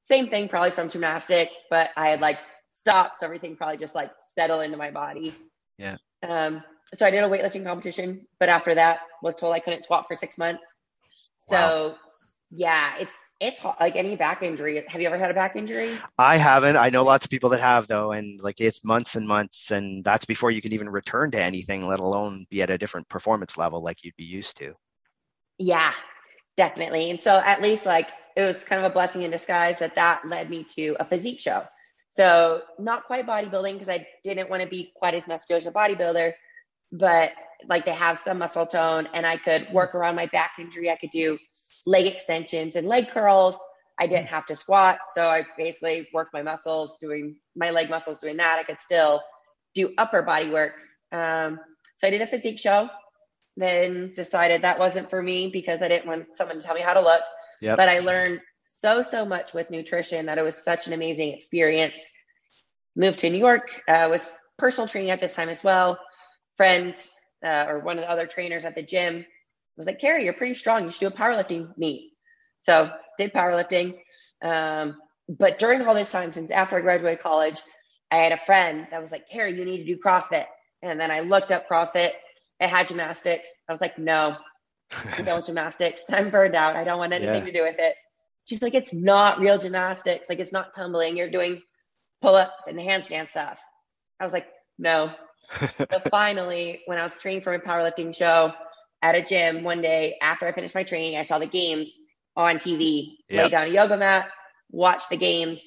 Same 0.02 0.28
thing, 0.28 0.48
probably 0.48 0.72
from 0.72 0.90
gymnastics, 0.90 1.56
but 1.70 1.92
I 1.98 2.08
had 2.08 2.22
like 2.22 2.40
stopped. 2.70 3.20
So 3.20 3.26
everything 3.26 3.58
probably 3.58 3.78
just 3.78 3.96
like 3.96 4.12
settled 4.34 4.64
into 4.64 4.78
my 4.78 4.92
body. 4.92 5.34
Yeah. 5.78 5.98
Um, 6.28 6.64
so 6.94 7.06
I 7.06 7.12
did 7.12 7.24
a 7.24 7.30
weightlifting 7.30 7.66
competition, 7.66 8.26
but 8.40 8.50
after 8.50 8.76
that 8.76 9.02
was 9.22 9.36
told 9.36 9.54
I 9.54 9.60
couldn't 9.60 9.84
squat 9.84 10.06
for 10.08 10.16
six 10.16 10.38
months. 10.38 10.80
So 11.38 11.56
wow. 11.56 11.96
yeah, 12.52 12.94
it's 13.00 13.12
it's 13.40 13.64
like 13.80 13.96
any 13.96 14.16
back 14.16 14.42
injury. 14.42 14.84
Have 14.88 15.00
you 15.00 15.08
ever 15.08 15.18
had 15.18 15.30
a 15.30 15.34
back 15.34 15.56
injury? 15.56 15.98
I 16.18 16.38
haven't. 16.38 16.76
I 16.76 16.90
know 16.90 17.04
lots 17.04 17.26
of 17.26 17.30
people 17.30 17.52
that 17.52 17.60
have 17.60 17.88
though, 17.88 18.12
and 18.12 18.42
like 18.42 18.60
it's 18.60 18.84
months 18.84 19.16
and 19.16 19.28
months, 19.28 19.72
and 19.72 20.04
that's 20.04 20.26
before 20.26 20.50
you 20.52 20.62
can 20.62 20.74
even 20.74 20.90
return 20.90 21.32
to 21.32 21.44
anything, 21.44 21.88
let 21.88 22.00
alone 22.00 22.46
be 22.50 22.62
at 22.62 22.70
a 22.70 22.78
different 22.78 23.10
performance 23.10 23.58
level 23.58 23.82
like 23.84 24.04
you'd 24.04 24.16
be 24.16 24.24
used 24.24 24.58
to. 24.58 24.74
Yeah, 25.60 25.94
Definitely. 26.58 27.12
And 27.12 27.22
so 27.22 27.40
at 27.46 27.62
least 27.62 27.86
like 27.86 28.10
it 28.36 28.42
was 28.42 28.64
kind 28.64 28.84
of 28.84 28.92
a 28.92 28.94
blessing 28.94 29.22
in 29.22 29.32
disguise 29.32 29.80
that 29.80 29.96
that 29.96 30.28
led 30.28 30.50
me 30.50 30.64
to 30.76 30.98
a 31.00 31.06
physique 31.06 31.40
show. 31.40 31.64
So 32.10 32.64
not 32.80 33.06
quite 33.06 33.28
bodybuilding 33.28 33.74
because 33.74 33.90
I 33.90 34.08
didn't 34.24 34.50
want 34.50 34.64
to 34.64 34.68
be 34.68 34.92
quite 34.96 35.14
as 35.14 35.28
muscular 35.28 35.58
as 35.58 35.68
a 35.68 35.72
bodybuilder, 35.72 36.34
but 36.92 37.32
like 37.68 37.86
to 37.86 37.94
have 37.94 38.18
some 38.20 38.38
muscle 38.38 38.66
tone 38.66 39.08
and 39.14 39.26
I 39.26 39.38
could 39.38 39.68
work 39.72 39.96
around 39.96 40.16
my 40.16 40.28
back 40.28 40.54
injury. 40.60 40.90
I 40.90 40.96
could 40.96 41.10
do 41.10 41.38
leg 41.86 42.06
extensions 42.06 42.76
and 42.76 42.88
leg 42.88 43.10
curls. 43.10 43.58
I 44.00 44.06
didn't 44.08 44.28
have 44.28 44.46
to 44.48 44.56
squat. 44.56 45.00
So 45.14 45.28
I 45.28 45.46
basically 45.58 46.08
worked 46.14 46.34
my 46.34 46.44
muscles 46.44 46.98
doing 47.02 47.38
my 47.56 47.72
leg 47.72 47.90
muscles 47.90 48.20
doing 48.20 48.38
that. 48.38 48.60
I 48.60 48.64
could 48.64 48.80
still 48.80 49.22
do 49.74 49.94
upper 49.98 50.22
body 50.22 50.50
work. 50.50 50.74
Um, 51.12 51.60
so 51.98 52.08
I 52.08 52.10
did 52.12 52.22
a 52.22 52.28
physique 52.28 52.60
show 52.60 52.90
then 53.58 54.14
decided 54.16 54.62
that 54.62 54.80
wasn't 54.80 55.10
for 55.10 55.22
me 55.22 55.50
because 55.50 55.82
I 55.82 55.88
didn't 55.88 56.06
want 56.06 56.38
someone 56.38 56.58
to 56.58 56.64
tell 56.64 56.76
me 56.76 56.82
how 56.82 56.94
to 56.94 57.02
look. 57.02 57.22
Yep. 57.60 57.76
But 57.76 57.90
I 57.90 58.00
learned 58.00 58.40
so, 58.62 59.02
so 59.02 59.26
much 59.26 59.54
with 59.54 59.72
nutrition 59.72 60.28
that 60.28 60.38
it 60.38 60.44
was 60.44 60.56
such 60.56 60.86
an 60.86 60.94
amazing 60.94 61.34
experience. 61.34 62.12
Moved 62.96 63.20
to 63.20 63.30
New 63.30 63.40
York, 63.40 63.82
uh, 63.88 64.08
was 64.10 64.32
personal 64.58 64.88
training 64.88 65.10
at 65.10 65.20
this 65.20 65.34
time 65.34 65.50
as 65.50 65.64
well. 65.64 66.00
Friend 66.58 66.94
uh, 67.44 67.66
or 67.70 67.80
one 67.80 67.98
of 67.98 68.04
the 68.04 68.10
other 68.10 68.28
trainers 68.28 68.66
at 68.66 68.76
the 68.76 68.82
gym 68.82 69.26
was 69.78 69.88
like, 69.88 70.00
Kari, 70.00 70.24
you're 70.24 70.34
pretty 70.34 70.56
strong. 70.56 70.86
You 70.86 70.92
should 70.92 71.00
do 71.00 71.08
a 71.08 71.12
powerlifting 71.12 71.78
meet. 71.78 72.12
So 72.62 72.92
did 73.18 73.34
powerlifting. 73.34 74.00
Um, 74.42 74.98
but 75.30 75.60
during 75.60 75.82
all 75.82 75.94
this 75.94 76.12
time, 76.12 76.32
since 76.32 76.52
after 76.52 76.78
I 76.78 76.82
graduated 76.82 77.20
college, 77.20 77.62
I 78.10 78.18
had 78.18 78.32
a 78.32 78.38
friend 78.38 78.88
that 78.92 79.02
was 79.02 79.12
like, 79.12 79.30
Kari, 79.30 79.58
you 79.58 79.66
need 79.66 79.80
to 79.80 79.86
do 79.86 79.98
CrossFit. 79.98 80.46
And 80.82 81.00
then 81.00 81.12
I 81.12 81.22
looked 81.22 81.52
up 81.52 81.70
CrossFit 81.70 82.12
it 82.60 82.70
had 82.70 82.88
gymnastics. 82.88 83.50
I 83.68 83.72
was 83.72 83.82
like, 83.82 83.98
no, 83.98 84.38
I'm 84.92 85.26
done 85.26 85.38
with 85.38 85.46
gymnastics. 85.48 86.02
I'm 86.12 86.30
burned 86.30 86.56
out. 86.56 86.76
I 86.76 86.84
don't 86.84 86.98
want 86.98 87.14
anything 87.14 87.46
yeah. 87.46 87.52
to 87.52 87.52
do 87.52 87.64
with 87.64 87.76
it. 87.80 87.96
She's 88.46 88.62
like, 88.62 88.74
it's 88.74 88.94
not 88.94 89.40
real 89.40 89.58
gymnastics. 89.58 90.30
Like, 90.30 90.40
it's 90.40 90.54
not 90.54 90.74
tumbling. 90.74 91.18
You're 91.18 91.30
doing 91.30 91.62
pull 92.22 92.36
ups 92.36 92.68
and 92.68 92.80
handstand 92.80 93.30
stuff. 93.30 93.62
I 94.20 94.24
was 94.24 94.34
like, 94.34 94.48
no. 94.80 95.14
So 95.78 96.00
finally, 96.12 96.82
when 96.86 96.98
I 96.98 97.04
was 97.04 97.16
training 97.16 97.42
for 97.42 97.52
my 97.52 97.58
powerlifting 97.58 98.16
show 98.16 98.54
at 99.02 99.16
a 99.16 99.22
gym 99.22 99.64
one 99.64 99.82
day 99.82 100.18
after 100.22 100.48
I 100.48 100.52
finished 100.52 100.76
my 100.76 100.84
training, 100.84 101.18
I 101.18 101.24
saw 101.24 101.40
the 101.40 101.48
games 101.48 101.98
on 102.36 102.58
TV, 102.58 103.16
yep. 103.30 103.44
laid 103.44 103.52
down 103.52 103.68
a 103.68 103.72
yoga 103.72 103.98
mat, 103.98 104.30
watch 104.72 105.10
the 105.10 105.18
games. 105.18 105.62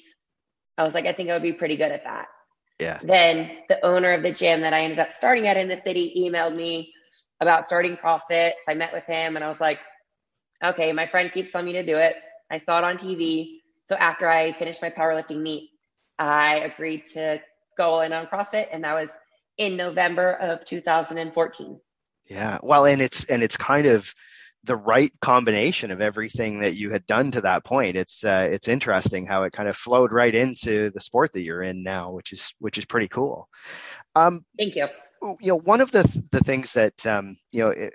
I 0.77 0.83
was 0.83 0.93
like, 0.93 1.05
I 1.05 1.11
think 1.11 1.29
I 1.29 1.33
would 1.33 1.41
be 1.41 1.53
pretty 1.53 1.75
good 1.75 1.91
at 1.91 2.03
that. 2.05 2.27
Yeah. 2.79 2.99
Then 3.03 3.51
the 3.69 3.83
owner 3.85 4.13
of 4.13 4.23
the 4.23 4.31
gym 4.31 4.61
that 4.61 4.73
I 4.73 4.81
ended 4.81 4.99
up 4.99 5.13
starting 5.13 5.47
at 5.47 5.57
in 5.57 5.67
the 5.67 5.77
city 5.77 6.13
emailed 6.17 6.55
me 6.55 6.93
about 7.39 7.65
starting 7.65 7.95
CrossFit. 7.95 8.51
So 8.63 8.71
I 8.71 8.73
met 8.73 8.93
with 8.93 9.05
him 9.05 9.35
and 9.35 9.45
I 9.45 9.49
was 9.49 9.61
like, 9.61 9.79
okay, 10.63 10.91
my 10.91 11.05
friend 11.05 11.31
keeps 11.31 11.51
telling 11.51 11.67
me 11.67 11.73
to 11.73 11.83
do 11.83 11.95
it. 11.95 12.15
I 12.49 12.57
saw 12.57 12.79
it 12.79 12.83
on 12.83 12.97
TV. 12.97 13.59
So 13.87 13.95
after 13.95 14.29
I 14.29 14.51
finished 14.53 14.81
my 14.81 14.89
powerlifting 14.89 15.41
meet, 15.41 15.69
I 16.17 16.59
agreed 16.59 17.05
to 17.13 17.41
go 17.77 18.01
in 18.01 18.13
on 18.13 18.27
CrossFit 18.27 18.67
and 18.71 18.83
that 18.83 18.93
was 18.93 19.19
in 19.61 19.77
November 19.77 20.33
of 20.33 20.65
2014. 20.65 21.79
Yeah. 22.25 22.57
Well, 22.63 22.87
and 22.87 22.99
it's 22.99 23.25
and 23.25 23.43
it's 23.43 23.57
kind 23.57 23.85
of 23.85 24.11
the 24.63 24.75
right 24.75 25.11
combination 25.21 25.91
of 25.91 26.01
everything 26.01 26.61
that 26.61 26.75
you 26.75 26.89
had 26.89 27.05
done 27.05 27.31
to 27.31 27.41
that 27.41 27.63
point. 27.63 27.95
It's 27.95 28.23
uh, 28.23 28.49
it's 28.51 28.67
interesting 28.67 29.27
how 29.27 29.43
it 29.43 29.53
kind 29.53 29.69
of 29.69 29.77
flowed 29.77 30.11
right 30.11 30.33
into 30.33 30.89
the 30.89 30.99
sport 30.99 31.33
that 31.33 31.43
you're 31.43 31.61
in 31.61 31.83
now, 31.83 32.11
which 32.11 32.33
is 32.33 32.53
which 32.57 32.79
is 32.79 32.85
pretty 32.85 33.07
cool. 33.07 33.47
Um, 34.15 34.43
Thank 34.57 34.75
you. 34.75 34.87
You 35.21 35.51
know, 35.51 35.59
one 35.59 35.81
of 35.81 35.91
the 35.91 36.03
the 36.31 36.39
things 36.39 36.73
that 36.73 37.05
um, 37.05 37.37
you 37.51 37.63
know. 37.63 37.69
It, 37.69 37.93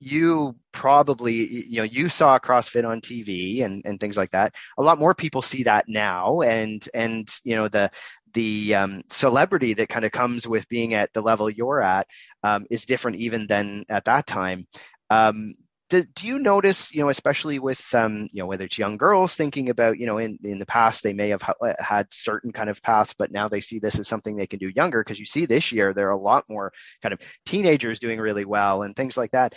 you 0.00 0.54
probably 0.72 1.64
you 1.66 1.78
know 1.78 1.84
you 1.84 2.10
saw 2.10 2.38
CrossFit 2.38 2.86
on 2.86 3.00
TV 3.00 3.64
and 3.64 3.80
and 3.86 3.98
things 3.98 4.18
like 4.18 4.32
that. 4.32 4.54
A 4.76 4.82
lot 4.82 4.98
more 4.98 5.14
people 5.14 5.40
see 5.40 5.62
that 5.62 5.86
now, 5.88 6.42
and 6.42 6.86
and 6.92 7.26
you 7.42 7.54
know 7.54 7.68
the 7.68 7.90
the 8.34 8.74
um, 8.74 9.02
celebrity 9.10 9.74
that 9.74 9.88
kind 9.88 10.04
of 10.04 10.12
comes 10.12 10.46
with 10.46 10.68
being 10.68 10.94
at 10.94 11.12
the 11.12 11.22
level 11.22 11.48
you're 11.48 11.82
at 11.82 12.06
um, 12.42 12.66
is 12.70 12.84
different 12.84 13.18
even 13.18 13.46
than 13.46 13.84
at 13.88 14.04
that 14.04 14.26
time. 14.26 14.66
Um, 15.10 15.54
do, 15.90 16.02
do 16.02 16.26
you 16.26 16.38
notice, 16.38 16.92
you 16.94 17.00
know, 17.00 17.10
especially 17.10 17.58
with, 17.58 17.94
um, 17.94 18.28
you 18.32 18.42
know, 18.42 18.46
whether 18.46 18.64
it's 18.64 18.78
young 18.78 18.96
girls 18.96 19.34
thinking 19.34 19.68
about, 19.68 19.98
you 19.98 20.06
know, 20.06 20.18
in, 20.18 20.38
in 20.42 20.58
the 20.58 20.66
past 20.66 21.02
they 21.02 21.12
may 21.12 21.28
have 21.28 21.42
ha- 21.42 21.54
uh, 21.62 21.74
had 21.78 22.12
certain 22.12 22.52
kind 22.52 22.70
of 22.70 22.82
paths, 22.82 23.14
but 23.16 23.30
now 23.30 23.48
they 23.48 23.60
see 23.60 23.78
this 23.78 23.98
as 23.98 24.08
something 24.08 24.34
they 24.34 24.46
can 24.46 24.58
do 24.58 24.72
younger 24.74 25.02
because 25.02 25.20
you 25.20 25.26
see 25.26 25.46
this 25.46 25.72
year 25.72 25.92
there 25.92 26.08
are 26.08 26.12
a 26.12 26.18
lot 26.18 26.44
more 26.48 26.72
kind 27.02 27.12
of 27.12 27.20
teenagers 27.44 28.00
doing 28.00 28.18
really 28.18 28.44
well 28.44 28.82
and 28.82 28.96
things 28.96 29.16
like 29.16 29.32
that. 29.32 29.54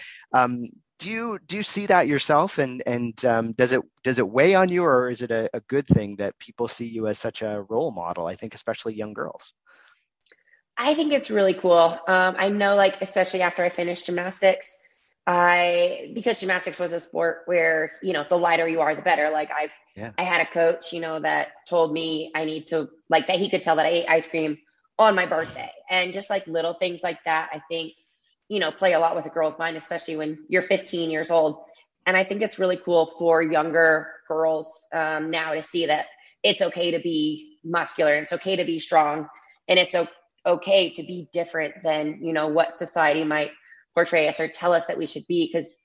Do 0.99 1.09
you 1.09 1.39
do 1.45 1.57
you 1.57 1.63
see 1.63 1.85
that 1.87 2.07
yourself 2.07 2.57
and 2.57 2.81
and 2.85 3.23
um, 3.25 3.51
does 3.53 3.71
it 3.71 3.81
does 4.03 4.17
it 4.19 4.27
weigh 4.27 4.55
on 4.55 4.69
you 4.69 4.83
or 4.83 5.09
is 5.09 5.21
it 5.21 5.31
a, 5.31 5.49
a 5.53 5.59
good 5.59 5.85
thing 5.85 6.15
that 6.15 6.39
people 6.39 6.67
see 6.67 6.85
you 6.85 7.07
as 7.07 7.19
such 7.19 7.41
a 7.43 7.63
role 7.69 7.91
model? 7.91 8.25
I 8.25 8.35
think 8.35 8.55
especially 8.55 8.95
young 8.95 9.13
girls. 9.13 9.53
I 10.77 10.93
think 10.93 11.11
it's 11.11 11.31
really 11.31 11.53
cool. 11.53 11.99
Um, 12.07 12.35
I 12.37 12.49
know, 12.49 12.75
like 12.75 13.01
especially 13.01 13.41
after 13.41 13.63
I 13.63 13.69
finished 13.69 14.05
gymnastics, 14.05 14.75
I 15.25 16.11
because 16.13 16.39
gymnastics 16.39 16.79
was 16.79 16.93
a 16.93 16.99
sport 16.99 17.41
where 17.45 17.91
you 18.01 18.13
know 18.13 18.25
the 18.27 18.37
lighter 18.37 18.67
you 18.67 18.81
are 18.81 18.95
the 18.95 19.01
better. 19.01 19.29
Like 19.29 19.49
I've 19.51 19.73
yeah. 19.95 20.11
I 20.17 20.23
had 20.23 20.41
a 20.41 20.45
coach 20.45 20.93
you 20.93 21.01
know 21.01 21.19
that 21.19 21.49
told 21.67 21.91
me 21.91 22.31
I 22.33 22.45
need 22.45 22.67
to 22.67 22.89
like 23.09 23.27
that 23.27 23.37
he 23.37 23.49
could 23.49 23.61
tell 23.61 23.75
that 23.75 23.85
I 23.85 23.89
ate 23.89 24.05
ice 24.07 24.27
cream 24.27 24.57
on 24.97 25.15
my 25.15 25.25
birthday 25.25 25.71
and 25.89 26.13
just 26.13 26.29
like 26.29 26.47
little 26.47 26.73
things 26.73 27.01
like 27.03 27.23
that 27.25 27.49
I 27.51 27.61
think 27.69 27.93
you 28.49 28.59
know 28.59 28.71
play 28.71 28.93
a 28.93 28.99
lot 28.99 29.15
with 29.15 29.25
a 29.25 29.29
girl's 29.29 29.59
mind 29.59 29.77
especially 29.77 30.15
when 30.15 30.39
you're 30.47 30.61
15 30.61 31.09
years 31.09 31.31
old 31.31 31.63
and 32.05 32.15
I 32.15 32.23
think 32.23 32.41
it's 32.41 32.59
really 32.59 32.77
cool 32.77 33.07
for 33.19 33.41
younger 33.41 34.13
girls 34.27 34.87
um, 34.93 35.29
now 35.29 35.53
to 35.53 35.61
see 35.61 35.87
that 35.87 36.05
it's 36.43 36.61
okay 36.61 36.91
to 36.91 36.99
be 36.99 37.57
muscular 37.63 38.15
it's 38.15 38.33
okay 38.33 38.55
to 38.57 38.65
be 38.65 38.79
strong 38.79 39.27
and 39.67 39.77
it's 39.77 39.95
okay 40.45 40.89
to 40.91 41.03
be 41.03 41.29
different 41.33 41.75
than 41.83 42.19
you 42.21 42.33
know 42.33 42.47
what 42.47 42.73
society 42.73 43.23
might 43.23 43.51
portray 43.97 44.27
us 44.27 44.39
or 44.39 44.47
tell 44.47 44.73
us 44.73 44.85
that 44.85 44.97
we 44.99 45.07
should 45.07 45.25
be. 45.25 45.49
Because, 45.51 45.75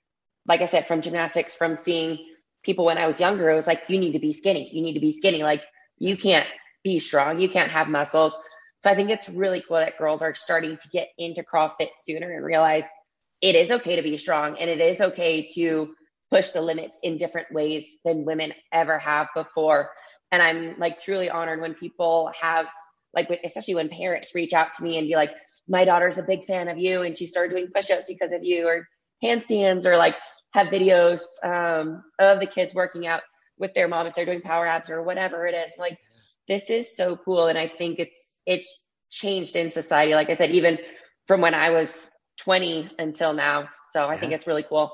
like 0.47 0.61
I 0.61 0.66
said, 0.66 0.87
from 0.87 1.00
gymnastics, 1.00 1.54
from 1.54 1.78
seeing 1.78 2.19
people 2.62 2.85
when 2.85 2.99
I 2.99 3.07
was 3.07 3.19
younger, 3.19 3.49
it 3.49 3.57
was 3.57 3.66
like, 3.66 3.85
you 3.88 3.99
need 3.99 4.12
to 4.12 4.19
be 4.19 4.35
skinny. 4.35 4.69
You 4.71 4.83
need 4.83 4.92
to 4.95 5.00
be 5.00 5.12
skinny. 5.12 5.42
Like, 5.42 5.62
you 5.97 6.19
can't 6.19 6.47
be 6.85 6.99
strong. 6.99 7.40
You 7.40 7.49
can't 7.49 7.71
have 7.71 7.88
muscles. 7.88 8.37
So 8.83 8.91
I 8.91 8.95
think 8.95 9.11
it's 9.11 9.29
really 9.29 9.62
cool 9.67 9.77
that 9.77 9.99
girls 9.99 10.23
are 10.23 10.35
starting 10.35 10.77
to 10.77 10.89
get 10.89 11.09
into 11.17 11.43
CrossFit 11.43 11.91
sooner 11.99 12.33
and 12.33 12.45
realize 12.45 12.85
it 13.41 13.55
is 13.55 13.71
okay 13.71 13.97
to 13.97 14.03
be 14.03 14.17
strong 14.17 14.59
and 14.59 14.69
it 14.69 14.81
is 14.81 15.01
okay 15.01 15.49
to 15.55 15.95
push 16.31 16.49
the 16.51 16.61
limits 16.61 16.99
in 17.03 17.19
different 17.19 17.53
ways 17.53 17.99
than 18.05 18.25
women 18.25 18.53
ever 18.73 18.99
have 18.99 19.29
before. 19.35 19.91
And 20.33 20.43
I'm 20.43 20.79
like 20.79 21.01
truly 21.01 21.31
honored 21.31 21.61
when 21.61 21.75
people 21.75 22.33
have 22.41 22.67
like 23.15 23.29
especially 23.45 23.75
when 23.75 23.89
parents 23.89 24.35
reach 24.35 24.53
out 24.53 24.73
to 24.75 24.83
me 24.83 24.99
and 24.99 25.07
be 25.07 25.15
like, 25.15 25.33
my 25.69 25.85
daughter's 25.85 26.19
a 26.19 26.23
big 26.23 26.45
fan 26.45 26.69
of 26.69 26.79
you 26.79 27.03
and 27.03 27.17
she 27.17 27.27
started 27.27 27.55
doing 27.55 27.69
push-ups 27.73 28.07
because 28.09 28.33
of 28.33 28.43
you 28.43 28.67
or 28.67 28.89
handstands 29.23 29.85
or 29.85 29.97
like 29.97 30.17
have 30.55 30.69
videos 30.69 31.21
um, 31.45 32.03
of 32.19 32.41
the 32.41 32.47
kids 32.47 32.75
working 32.75 33.07
out 33.07 33.23
with 33.59 33.75
their 33.75 33.87
mom 33.87 34.07
if 34.07 34.15
they're 34.15 34.27
doing 34.27 34.41
power 34.41 34.67
abs 34.67 34.91
or 34.91 35.03
whatever 35.03 35.47
it 35.47 35.55
is 35.55 35.75
like 35.79 35.97
this 36.49 36.69
is 36.69 36.97
so 36.97 37.17
cool 37.17 37.47
and 37.47 37.59
i 37.59 37.69
think 37.69 38.01
it's 38.01 38.32
it's 38.47 38.83
changed 39.11 39.57
in 39.57 39.71
society 39.71 40.15
like 40.15 40.31
i 40.31 40.35
said 40.35 40.51
even 40.51 40.79
from 41.27 41.41
when 41.41 41.55
i 41.55 41.71
was 41.71 42.11
20 42.39 42.91
until 42.99 43.35
now 43.35 43.69
so 43.93 44.05
i 44.05 44.15
yeah. 44.15 44.21
think 44.21 44.33
it's 44.33 44.47
really 44.47 44.63
cool 44.63 44.93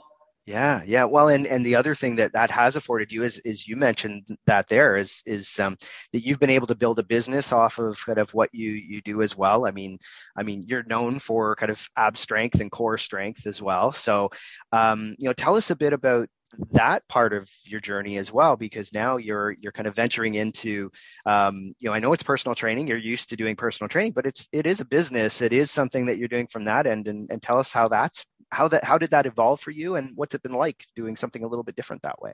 yeah, 0.49 0.81
yeah. 0.87 1.05
Well, 1.05 1.28
and 1.28 1.47
and 1.47 1.64
the 1.64 1.76
other 1.76 1.95
thing 1.95 2.17
that 2.17 2.33
that 2.33 2.50
has 2.50 2.75
afforded 2.75 3.12
you 3.12 3.23
is 3.23 3.38
is 3.40 3.69
you 3.69 3.76
mentioned 3.76 4.25
that 4.47 4.67
there 4.67 4.97
is 4.97 5.23
is 5.26 5.61
um, 5.61 5.76
that 6.14 6.25
you've 6.25 6.40
been 6.40 6.49
able 6.49 6.69
to 6.69 6.75
build 6.75 6.99
a 6.99 7.02
business 7.02 7.52
off 7.52 7.78
of 7.78 8.02
kind 8.07 8.17
of 8.17 8.33
what 8.33 8.49
you 8.55 8.71
you 8.71 9.02
do 9.02 9.21
as 9.21 9.37
well. 9.37 9.67
I 9.67 9.73
mean, 9.73 9.99
I 10.35 10.45
mean, 10.45 10.62
you're 10.67 10.85
known 10.85 11.19
for 11.19 11.55
kind 11.57 11.71
of 11.71 11.87
ab 11.99 12.17
strength 12.17 12.61
and 12.61 12.71
core 12.71 12.97
strength 12.97 13.47
as 13.47 13.61
well. 13.61 13.93
So, 13.93 14.31
um, 14.73 15.14
you 15.19 15.28
know, 15.28 15.35
tell 15.35 15.57
us 15.57 15.71
a 15.71 15.76
bit 15.76 15.93
about 15.93 16.31
that 16.73 17.07
part 17.09 17.33
of 17.33 17.50
your 17.64 17.81
journey 17.81 18.17
as 18.17 18.33
well 18.33 18.57
because 18.57 18.93
now 18.93 19.17
you're 19.17 19.52
you're 19.61 19.73
kind 19.73 19.87
of 19.87 19.95
venturing 19.95 20.35
into 20.35 20.90
um, 21.26 21.73
you 21.78 21.88
know 21.88 21.93
i 21.93 21.99
know 21.99 22.12
it's 22.12 22.23
personal 22.23 22.55
training 22.55 22.87
you're 22.87 22.97
used 22.97 23.31
to 23.31 23.37
doing 23.37 23.57
personal 23.57 23.88
training 23.88 24.12
but 24.12 24.26
it's 24.26 24.49
it 24.52 24.67
is 24.67 24.81
a 24.81 24.85
business 24.85 25.43
it 25.43 25.52
is 25.52 25.71
something 25.71 26.07
that 26.07 26.19
you're 26.19 26.28
doing 26.28 26.47
from 26.47 26.64
that 26.64 26.87
end 26.87 27.07
and, 27.09 27.31
and 27.31 27.43
tell 27.43 27.59
us 27.59 27.73
how 27.73 27.88
that's 27.88 28.25
how 28.50 28.69
that 28.69 28.83
how 28.83 28.97
did 28.97 29.11
that 29.11 29.26
evolve 29.26 29.61
for 29.61 29.71
you 29.71 29.97
and 29.97 30.17
what's 30.17 30.35
it 30.35 30.43
been 30.43 30.52
like 30.52 30.85
doing 30.97 31.17
something 31.17 31.45
a 31.45 31.47
little 31.49 31.64
bit 31.64 31.76
different 31.76 32.02
that 32.02 32.21
way 32.21 32.33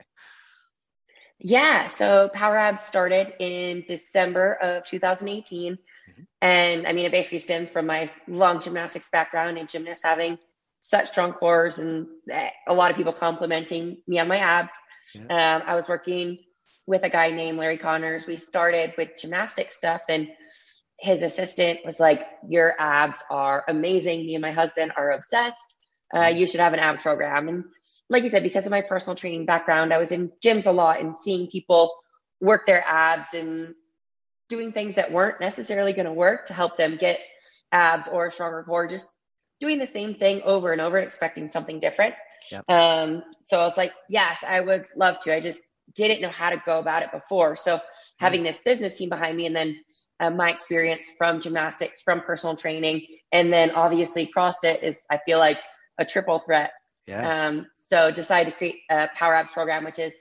yeah 1.39 1.85
so 1.85 2.29
power 2.33 2.55
abs 2.55 2.81
started 2.81 3.33
in 3.39 3.83
december 3.85 4.53
of 4.53 4.85
2018 4.85 5.73
mm-hmm. 5.73 6.21
and 6.41 6.87
i 6.87 6.93
mean 6.93 7.05
it 7.05 7.11
basically 7.11 7.39
stemmed 7.39 7.69
from 7.69 7.85
my 7.85 8.09
long 8.29 8.61
gymnastics 8.61 9.09
background 9.09 9.57
and 9.57 9.67
gymnasts 9.67 10.03
having 10.05 10.37
such 10.81 11.07
strong 11.07 11.33
cores 11.33 11.79
and 11.79 12.07
a 12.67 12.73
lot 12.73 12.91
of 12.91 12.97
people 12.97 13.13
complimenting 13.13 13.97
me 14.07 14.19
on 14.19 14.27
my 14.27 14.37
abs. 14.37 14.71
Yeah. 15.13 15.55
um, 15.55 15.63
i 15.67 15.75
was 15.75 15.87
working 15.87 16.39
with 16.87 17.03
a 17.03 17.09
guy 17.09 17.29
named 17.31 17.57
larry 17.57 17.77
connors. 17.77 18.27
We 18.27 18.35
started 18.35 18.93
with 18.97 19.17
gymnastic 19.17 19.71
stuff 19.71 20.01
and 20.09 20.29
his 20.99 21.21
assistant 21.21 21.79
was 21.85 21.99
like 21.99 22.27
your 22.47 22.73
abs 22.79 23.23
are 23.29 23.63
amazing. 23.67 24.25
Me 24.25 24.35
and 24.35 24.41
my 24.41 24.51
husband 24.51 24.93
are 24.95 25.11
obsessed. 25.11 25.75
Uh, 26.15 26.27
you 26.27 26.47
should 26.47 26.59
have 26.59 26.73
an 26.73 26.79
abs 26.79 27.01
program. 27.01 27.47
And 27.49 27.65
like 28.09 28.23
you 28.23 28.29
said, 28.29 28.43
because 28.43 28.65
of 28.65 28.71
my 28.71 28.81
personal 28.81 29.15
training 29.15 29.45
background, 29.45 29.93
I 29.93 29.97
was 29.97 30.11
in 30.11 30.31
gyms 30.43 30.67
a 30.67 30.71
lot 30.71 31.01
and 31.01 31.17
seeing 31.17 31.47
people 31.47 31.93
work 32.39 32.65
their 32.65 32.83
abs 32.85 33.33
and 33.33 33.73
doing 34.47 34.71
things 34.71 34.95
that 34.95 35.11
weren't 35.11 35.41
necessarily 35.41 35.93
going 35.93 36.05
to 36.05 36.13
work 36.13 36.47
to 36.47 36.53
help 36.53 36.77
them 36.77 36.97
get 36.97 37.19
abs 37.71 38.07
or 38.07 38.27
a 38.27 38.31
stronger 38.31 38.63
core, 38.63 38.87
just 38.87 39.09
doing 39.59 39.79
the 39.79 39.87
same 39.87 40.15
thing 40.15 40.41
over 40.43 40.71
and 40.71 40.81
over, 40.81 40.97
expecting 40.97 41.47
something 41.47 41.79
different. 41.79 42.15
Yep. 42.51 42.65
Um, 42.69 43.23
so 43.41 43.59
I 43.59 43.65
was 43.65 43.77
like, 43.77 43.93
yes, 44.09 44.43
I 44.47 44.59
would 44.59 44.85
love 44.95 45.19
to. 45.21 45.33
I 45.33 45.39
just 45.39 45.61
didn't 45.93 46.21
know 46.21 46.29
how 46.29 46.49
to 46.49 46.61
go 46.65 46.79
about 46.79 47.03
it 47.03 47.11
before. 47.11 47.55
So 47.55 47.79
having 48.17 48.43
this 48.43 48.59
business 48.59 48.97
team 48.97 49.09
behind 49.09 49.37
me 49.37 49.45
and 49.45 49.55
then 49.55 49.79
uh, 50.19 50.29
my 50.29 50.49
experience 50.49 51.09
from 51.17 51.41
gymnastics, 51.41 52.01
from 52.01 52.21
personal 52.21 52.55
training, 52.55 53.05
and 53.31 53.51
then 53.51 53.71
obviously 53.71 54.31
CrossFit 54.35 54.81
is, 54.83 54.99
I 55.09 55.19
feel 55.25 55.39
like, 55.39 55.59
a 55.97 56.05
triple 56.05 56.39
threat. 56.39 56.71
Yeah. 57.07 57.47
Um, 57.47 57.67
so 57.73 58.11
decided 58.11 58.51
to 58.51 58.57
create 58.57 58.79
a 58.89 59.09
Power 59.13 59.33
Abs 59.35 59.51
program, 59.51 59.83
which 59.83 59.99
is 59.99 60.13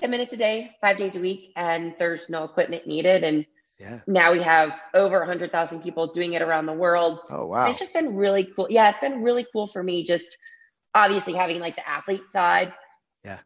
10 0.00 0.10
minutes 0.10 0.32
a 0.32 0.36
day, 0.36 0.72
five 0.80 0.98
days 0.98 1.16
a 1.16 1.20
week, 1.20 1.52
and 1.56 1.94
there's 1.98 2.28
no 2.28 2.44
equipment 2.44 2.86
needed. 2.86 3.24
And 3.24 3.46
yeah. 3.80 4.00
now 4.06 4.32
we 4.32 4.42
have 4.42 4.78
over 4.94 5.18
100,000 5.18 5.82
people 5.82 6.08
doing 6.08 6.34
it 6.34 6.42
around 6.42 6.66
the 6.66 6.72
world. 6.72 7.20
Oh, 7.30 7.46
wow. 7.46 7.66
It's 7.66 7.78
just 7.78 7.94
been 7.94 8.14
really 8.14 8.44
cool. 8.44 8.66
Yeah, 8.70 8.90
it's 8.90 8.98
been 8.98 9.22
really 9.22 9.46
cool 9.52 9.66
for 9.66 9.82
me, 9.82 10.04
just 10.04 10.36
obviously 10.94 11.32
having 11.32 11.60
like 11.60 11.76
the 11.76 11.88
athlete 11.88 12.28
side. 12.28 12.72
Yeah. 13.24 13.38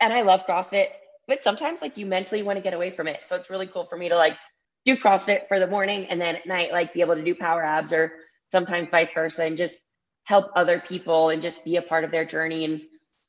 And 0.00 0.12
I 0.12 0.22
love 0.22 0.46
CrossFit, 0.46 0.88
but 1.26 1.42
sometimes 1.42 1.82
like 1.82 1.96
you 1.96 2.06
mentally 2.06 2.42
want 2.42 2.56
to 2.56 2.62
get 2.62 2.74
away 2.74 2.90
from 2.90 3.08
it. 3.08 3.20
So 3.26 3.36
it's 3.36 3.50
really 3.50 3.66
cool 3.66 3.84
for 3.84 3.96
me 3.96 4.08
to 4.08 4.16
like 4.16 4.36
do 4.84 4.96
CrossFit 4.96 5.48
for 5.48 5.58
the 5.58 5.66
morning 5.66 6.06
and 6.06 6.20
then 6.20 6.36
at 6.36 6.46
night, 6.46 6.72
like 6.72 6.94
be 6.94 7.00
able 7.00 7.16
to 7.16 7.24
do 7.24 7.34
power 7.34 7.62
abs 7.62 7.92
or 7.92 8.12
sometimes 8.50 8.90
vice 8.90 9.12
versa 9.12 9.44
and 9.44 9.56
just 9.56 9.78
help 10.24 10.50
other 10.54 10.78
people 10.78 11.30
and 11.30 11.42
just 11.42 11.64
be 11.64 11.76
a 11.76 11.82
part 11.82 12.04
of 12.04 12.10
their 12.10 12.24
journey. 12.24 12.64
And 12.64 12.80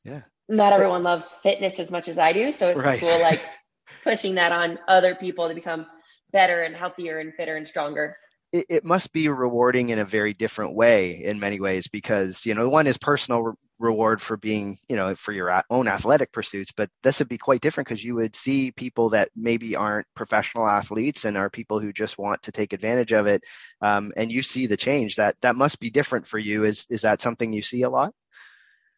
yeah, 0.04 0.22
not 0.48 0.72
everyone 0.72 1.02
loves 1.02 1.36
fitness 1.42 1.78
as 1.78 1.90
much 1.90 2.08
as 2.08 2.18
I 2.18 2.32
do. 2.32 2.52
So 2.52 2.68
it's 2.68 2.86
right. 2.86 3.00
cool, 3.00 3.20
like 3.20 3.42
pushing 4.04 4.36
that 4.36 4.52
on 4.52 4.78
other 4.88 5.14
people 5.14 5.48
to 5.48 5.54
become 5.54 5.86
better 6.32 6.62
and 6.62 6.74
healthier 6.74 7.18
and 7.18 7.34
fitter 7.34 7.56
and 7.56 7.66
stronger. 7.66 8.16
It, 8.52 8.66
it, 8.68 8.84
must 8.84 9.14
be 9.14 9.28
rewarding 9.28 9.88
in 9.88 9.98
a 9.98 10.04
very 10.04 10.34
different 10.34 10.74
way 10.74 11.24
in 11.24 11.40
many 11.40 11.58
ways 11.58 11.88
because 11.88 12.44
you 12.44 12.54
know 12.54 12.68
one 12.68 12.86
is 12.86 12.98
personal 12.98 13.42
re- 13.42 13.54
reward 13.78 14.20
for 14.20 14.36
being 14.36 14.78
you 14.90 14.96
know 14.96 15.14
for 15.14 15.32
your 15.32 15.62
own 15.70 15.88
athletic 15.88 16.32
pursuits 16.32 16.70
but 16.70 16.90
this 17.02 17.18
would 17.18 17.30
be 17.30 17.38
quite 17.38 17.62
different 17.62 17.88
because 17.88 18.04
you 18.04 18.14
would 18.14 18.36
see 18.36 18.70
people 18.70 19.08
that 19.10 19.30
maybe 19.34 19.74
aren't 19.74 20.06
professional 20.14 20.68
athletes 20.68 21.24
and 21.24 21.38
are 21.38 21.48
people 21.48 21.80
who 21.80 21.94
just 21.94 22.18
want 22.18 22.42
to 22.42 22.52
take 22.52 22.74
advantage 22.74 23.12
of 23.12 23.26
it 23.26 23.42
um, 23.80 24.12
and 24.18 24.30
you 24.30 24.42
see 24.42 24.66
the 24.66 24.76
change 24.76 25.16
that 25.16 25.34
that 25.40 25.56
must 25.56 25.80
be 25.80 25.88
different 25.88 26.26
for 26.26 26.38
you. 26.38 26.64
Is 26.64 26.86
is 26.90 27.02
that 27.02 27.22
something 27.22 27.54
you 27.54 27.62
see 27.62 27.82
a 27.82 27.90
lot? 27.90 28.12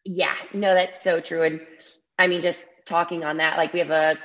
Yeah. 0.03 0.35
No 0.53 0.73
that's 0.73 1.01
so 1.01 1.21
true. 1.21 1.43
And 1.43 1.61
i 2.17 2.27
mean 2.27 2.41
just 2.41 2.63
talking 2.85 3.23
on 3.23 3.37
that 3.37 3.57
like 3.57 3.73
we 3.73 3.79
have 3.79 3.91
a, 3.91 4.17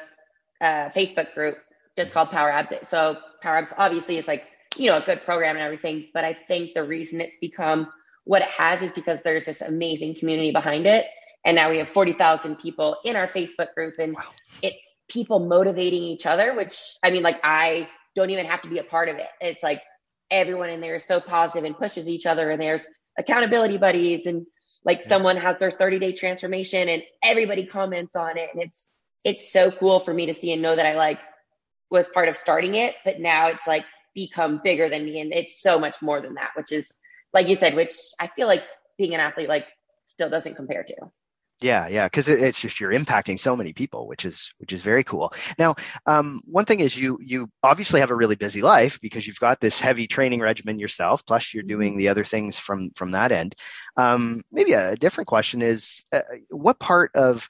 a 0.60 0.90
facebook 0.94 1.34
group 1.34 1.56
just 2.00 2.14
called 2.14 2.30
power 2.30 2.50
abs 2.50 2.72
so 2.88 3.18
power 3.42 3.56
abs 3.56 3.72
obviously 3.76 4.16
is 4.16 4.26
like 4.26 4.46
you 4.76 4.90
know, 4.90 4.98
a 4.98 5.00
good 5.00 5.24
program 5.24 5.56
and 5.56 5.64
everything. 5.64 6.08
But 6.12 6.24
I 6.24 6.32
think 6.32 6.74
the 6.74 6.84
reason 6.84 7.20
it's 7.20 7.36
become 7.36 7.88
what 8.24 8.42
it 8.42 8.48
has 8.48 8.82
is 8.82 8.92
because 8.92 9.22
there's 9.22 9.46
this 9.46 9.60
amazing 9.60 10.14
community 10.14 10.52
behind 10.52 10.86
it. 10.86 11.06
And 11.44 11.56
now 11.56 11.70
we 11.70 11.78
have 11.78 11.88
40,000 11.88 12.56
people 12.56 12.98
in 13.04 13.16
our 13.16 13.26
Facebook 13.26 13.72
group 13.74 13.94
and 13.98 14.14
wow. 14.14 14.24
it's 14.62 14.96
people 15.08 15.40
motivating 15.40 16.02
each 16.02 16.26
other, 16.26 16.54
which 16.54 16.80
I 17.02 17.10
mean, 17.10 17.22
like, 17.22 17.40
I 17.42 17.88
don't 18.14 18.30
even 18.30 18.46
have 18.46 18.62
to 18.62 18.68
be 18.68 18.78
a 18.78 18.84
part 18.84 19.08
of 19.08 19.16
it. 19.16 19.28
It's 19.40 19.62
like 19.62 19.82
everyone 20.30 20.70
in 20.70 20.80
there 20.80 20.96
is 20.96 21.04
so 21.04 21.18
positive 21.20 21.64
and 21.64 21.76
pushes 21.76 22.08
each 22.08 22.26
other. 22.26 22.50
And 22.50 22.60
there's 22.60 22.86
accountability 23.18 23.78
buddies 23.78 24.26
and 24.26 24.46
like 24.84 25.00
yeah. 25.00 25.08
someone 25.08 25.36
has 25.38 25.58
their 25.58 25.70
30 25.70 25.98
day 25.98 26.12
transformation 26.12 26.88
and 26.88 27.02
everybody 27.24 27.64
comments 27.64 28.14
on 28.14 28.36
it. 28.36 28.50
And 28.52 28.62
it's, 28.62 28.90
it's 29.24 29.52
so 29.52 29.70
cool 29.70 30.00
for 30.00 30.12
me 30.12 30.26
to 30.26 30.34
see 30.34 30.52
and 30.52 30.62
know 30.62 30.76
that 30.76 30.86
I 30.86 30.94
like 30.94 31.18
was 31.90 32.08
part 32.08 32.28
of 32.28 32.36
starting 32.36 32.74
it, 32.74 32.94
but 33.04 33.20
now 33.20 33.48
it's 33.48 33.66
like 33.66 33.84
become 34.14 34.60
bigger 34.62 34.88
than 34.88 35.04
me. 35.04 35.20
And 35.20 35.32
it's 35.32 35.60
so 35.60 35.78
much 35.78 36.00
more 36.00 36.20
than 36.20 36.34
that, 36.34 36.50
which 36.56 36.72
is, 36.72 36.98
like 37.32 37.48
you 37.48 37.56
said, 37.56 37.74
which 37.74 37.92
I 38.18 38.26
feel 38.26 38.46
like 38.46 38.64
being 38.98 39.14
an 39.14 39.20
athlete, 39.20 39.48
like, 39.48 39.66
still 40.06 40.30
doesn't 40.30 40.56
compare 40.56 40.82
to. 40.82 40.96
Yeah, 41.62 41.88
yeah, 41.88 42.06
because 42.06 42.28
it, 42.28 42.40
it's 42.40 42.60
just 42.60 42.80
you're 42.80 42.92
impacting 42.92 43.38
so 43.38 43.54
many 43.54 43.74
people, 43.74 44.08
which 44.08 44.24
is 44.24 44.54
which 44.56 44.72
is 44.72 44.80
very 44.80 45.04
cool. 45.04 45.34
Now, 45.58 45.74
um, 46.06 46.40
one 46.46 46.64
thing 46.64 46.80
is 46.80 46.96
you 46.96 47.18
you 47.20 47.50
obviously 47.62 48.00
have 48.00 48.10
a 48.10 48.16
really 48.16 48.34
busy 48.34 48.62
life 48.62 48.98
because 49.02 49.26
you've 49.26 49.38
got 49.38 49.60
this 49.60 49.78
heavy 49.78 50.06
training 50.06 50.40
regimen 50.40 50.78
yourself, 50.78 51.24
plus 51.26 51.52
you're 51.52 51.62
doing 51.62 51.92
mm-hmm. 51.92 51.98
the 51.98 52.08
other 52.08 52.24
things 52.24 52.58
from 52.58 52.90
from 52.92 53.10
that 53.10 53.30
end. 53.30 53.54
Um, 53.96 54.40
maybe 54.50 54.72
a 54.72 54.96
different 54.96 55.28
question 55.28 55.60
is, 55.60 56.02
uh, 56.10 56.22
what 56.48 56.78
part 56.78 57.10
of 57.14 57.46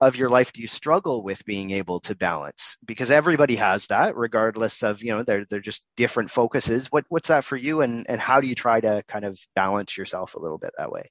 of 0.00 0.16
your 0.16 0.28
life 0.28 0.52
do 0.52 0.62
you 0.62 0.68
struggle 0.68 1.22
with 1.22 1.44
being 1.44 1.70
able 1.72 2.00
to 2.00 2.14
balance? 2.14 2.76
Because 2.84 3.10
everybody 3.10 3.56
has 3.56 3.86
that, 3.88 4.16
regardless 4.16 4.82
of 4.82 5.02
you 5.02 5.10
know 5.10 5.22
they're 5.22 5.44
they're 5.44 5.60
just 5.60 5.84
different 5.96 6.30
focuses. 6.30 6.86
What 6.92 7.04
what's 7.08 7.28
that 7.28 7.44
for 7.44 7.56
you, 7.56 7.80
and 7.80 8.06
and 8.08 8.20
how 8.20 8.40
do 8.40 8.48
you 8.48 8.54
try 8.54 8.80
to 8.80 9.02
kind 9.08 9.24
of 9.24 9.38
balance 9.54 9.96
yourself 9.96 10.34
a 10.34 10.40
little 10.40 10.58
bit 10.58 10.72
that 10.78 10.92
way? 10.92 11.10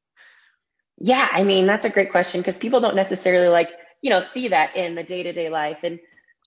Yeah, 0.98 1.28
I 1.30 1.44
mean 1.44 1.66
that's 1.66 1.86
a 1.86 1.90
great 1.90 2.12
question 2.12 2.42
because 2.42 2.58
people 2.58 2.80
don't 2.80 2.96
necessarily 2.96 3.50
like 3.50 3.72
you 4.02 4.10
know 4.10 4.22
see 4.22 4.50
that 4.50 4.76
in 4.76 4.96
the 4.96 5.04
day 5.04 5.24
to 5.24 5.34
day 5.34 5.50
life, 5.50 5.80
and 5.84 6.00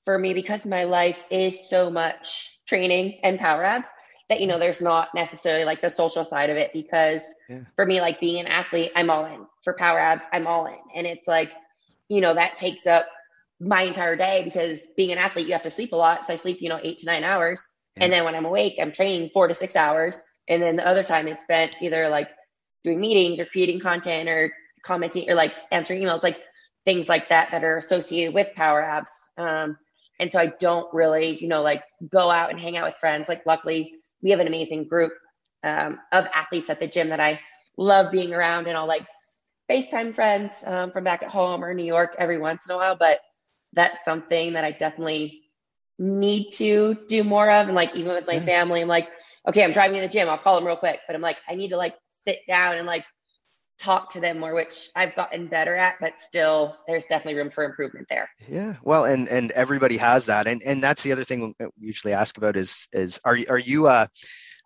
for 0.04 0.18
me 0.18 0.34
because 0.34 0.64
my 0.64 0.84
life 0.84 1.22
is 1.30 1.68
so 1.68 1.90
much 1.90 2.58
training 2.66 3.20
and 3.22 3.38
power 3.38 3.64
abs 3.64 3.86
that 4.28 4.40
you 4.40 4.46
know 4.46 4.54
mm-hmm. 4.54 4.62
there's 4.62 4.80
not 4.80 5.08
necessarily 5.14 5.64
like 5.64 5.82
the 5.82 5.90
social 5.90 6.24
side 6.24 6.50
of 6.50 6.56
it 6.56 6.72
because 6.72 7.22
yeah. 7.48 7.60
for 7.76 7.84
me 7.84 8.00
like 8.00 8.20
being 8.20 8.40
an 8.40 8.46
athlete 8.46 8.92
i'm 8.96 9.10
all 9.10 9.26
in 9.26 9.44
for 9.64 9.74
power 9.74 9.98
abs 9.98 10.24
i'm 10.32 10.46
all 10.46 10.66
in 10.66 10.78
and 10.94 11.06
it's 11.06 11.28
like 11.28 11.52
you 12.10 12.20
know, 12.20 12.34
that 12.34 12.58
takes 12.58 12.86
up 12.86 13.06
my 13.60 13.82
entire 13.82 14.16
day 14.16 14.42
because 14.44 14.88
being 14.96 15.12
an 15.12 15.18
athlete, 15.18 15.46
you 15.46 15.52
have 15.52 15.62
to 15.62 15.70
sleep 15.70 15.92
a 15.92 15.96
lot. 15.96 16.26
So 16.26 16.32
I 16.32 16.36
sleep, 16.36 16.60
you 16.60 16.68
know, 16.68 16.80
eight 16.82 16.98
to 16.98 17.06
nine 17.06 17.24
hours. 17.24 17.64
Yeah. 17.96 18.04
And 18.04 18.12
then 18.12 18.24
when 18.24 18.34
I'm 18.34 18.44
awake, 18.44 18.74
I'm 18.80 18.90
training 18.90 19.30
four 19.32 19.46
to 19.46 19.54
six 19.54 19.76
hours. 19.76 20.20
And 20.48 20.60
then 20.60 20.76
the 20.76 20.86
other 20.86 21.04
time 21.04 21.28
is 21.28 21.38
spent 21.38 21.76
either 21.80 22.08
like 22.08 22.28
doing 22.82 23.00
meetings 23.00 23.38
or 23.38 23.44
creating 23.44 23.78
content 23.78 24.28
or 24.28 24.52
commenting 24.82 25.30
or 25.30 25.36
like 25.36 25.54
answering 25.70 26.02
emails, 26.02 26.24
like 26.24 26.42
things 26.84 27.08
like 27.08 27.28
that 27.28 27.52
that 27.52 27.62
are 27.62 27.76
associated 27.76 28.34
with 28.34 28.52
power 28.56 28.82
abs. 28.82 29.12
Um, 29.38 29.76
and 30.18 30.32
so 30.32 30.40
I 30.40 30.52
don't 30.58 30.92
really, 30.92 31.36
you 31.36 31.46
know, 31.46 31.62
like 31.62 31.84
go 32.10 32.30
out 32.30 32.50
and 32.50 32.58
hang 32.58 32.76
out 32.76 32.86
with 32.86 32.98
friends. 32.98 33.28
Like 33.28 33.46
luckily 33.46 33.94
we 34.20 34.30
have 34.30 34.40
an 34.40 34.48
amazing 34.48 34.88
group 34.88 35.12
um, 35.62 35.98
of 36.12 36.26
athletes 36.34 36.70
at 36.70 36.80
the 36.80 36.88
gym 36.88 37.10
that 37.10 37.20
I 37.20 37.38
love 37.76 38.10
being 38.10 38.34
around 38.34 38.66
and 38.66 38.76
I'll 38.76 38.88
like 38.88 39.06
FaceTime 39.70 40.14
friends 40.14 40.64
um, 40.66 40.90
from 40.90 41.04
back 41.04 41.22
at 41.22 41.30
home 41.30 41.62
or 41.64 41.72
New 41.72 41.84
York 41.84 42.16
every 42.18 42.38
once 42.38 42.68
in 42.68 42.74
a 42.74 42.76
while, 42.76 42.96
but 42.96 43.20
that's 43.72 44.04
something 44.04 44.54
that 44.54 44.64
I 44.64 44.72
definitely 44.72 45.42
need 45.98 46.50
to 46.54 46.96
do 47.06 47.22
more 47.22 47.48
of. 47.48 47.68
And 47.68 47.74
like, 47.76 47.94
even 47.94 48.12
with 48.12 48.26
my 48.26 48.40
family, 48.40 48.80
I'm 48.80 48.88
like, 48.88 49.08
okay, 49.46 49.62
I'm 49.62 49.72
driving 49.72 50.00
to 50.00 50.06
the 50.06 50.12
gym. 50.12 50.28
I'll 50.28 50.38
call 50.38 50.56
them 50.56 50.66
real 50.66 50.76
quick, 50.76 50.98
but 51.06 51.14
I'm 51.14 51.22
like, 51.22 51.36
I 51.48 51.54
need 51.54 51.68
to 51.68 51.76
like 51.76 51.94
sit 52.24 52.40
down 52.48 52.78
and 52.78 52.86
like 52.86 53.04
talk 53.78 54.12
to 54.14 54.20
them 54.20 54.40
more, 54.40 54.54
which 54.54 54.90
I've 54.96 55.14
gotten 55.14 55.46
better 55.46 55.76
at, 55.76 55.96
but 56.00 56.20
still 56.20 56.76
there's 56.86 57.06
definitely 57.06 57.36
room 57.40 57.50
for 57.50 57.64
improvement 57.64 58.08
there. 58.10 58.28
Yeah. 58.48 58.74
Well, 58.82 59.04
and, 59.04 59.28
and 59.28 59.52
everybody 59.52 59.98
has 59.98 60.26
that. 60.26 60.46
And, 60.46 60.62
and 60.62 60.82
that's 60.82 61.02
the 61.02 61.12
other 61.12 61.24
thing 61.24 61.54
we 61.60 61.68
usually 61.78 62.12
ask 62.12 62.36
about 62.36 62.56
is, 62.56 62.88
is 62.92 63.20
are, 63.24 63.36
you 63.36 63.46
are 63.48 63.58
you, 63.58 63.86
uh, 63.86 64.06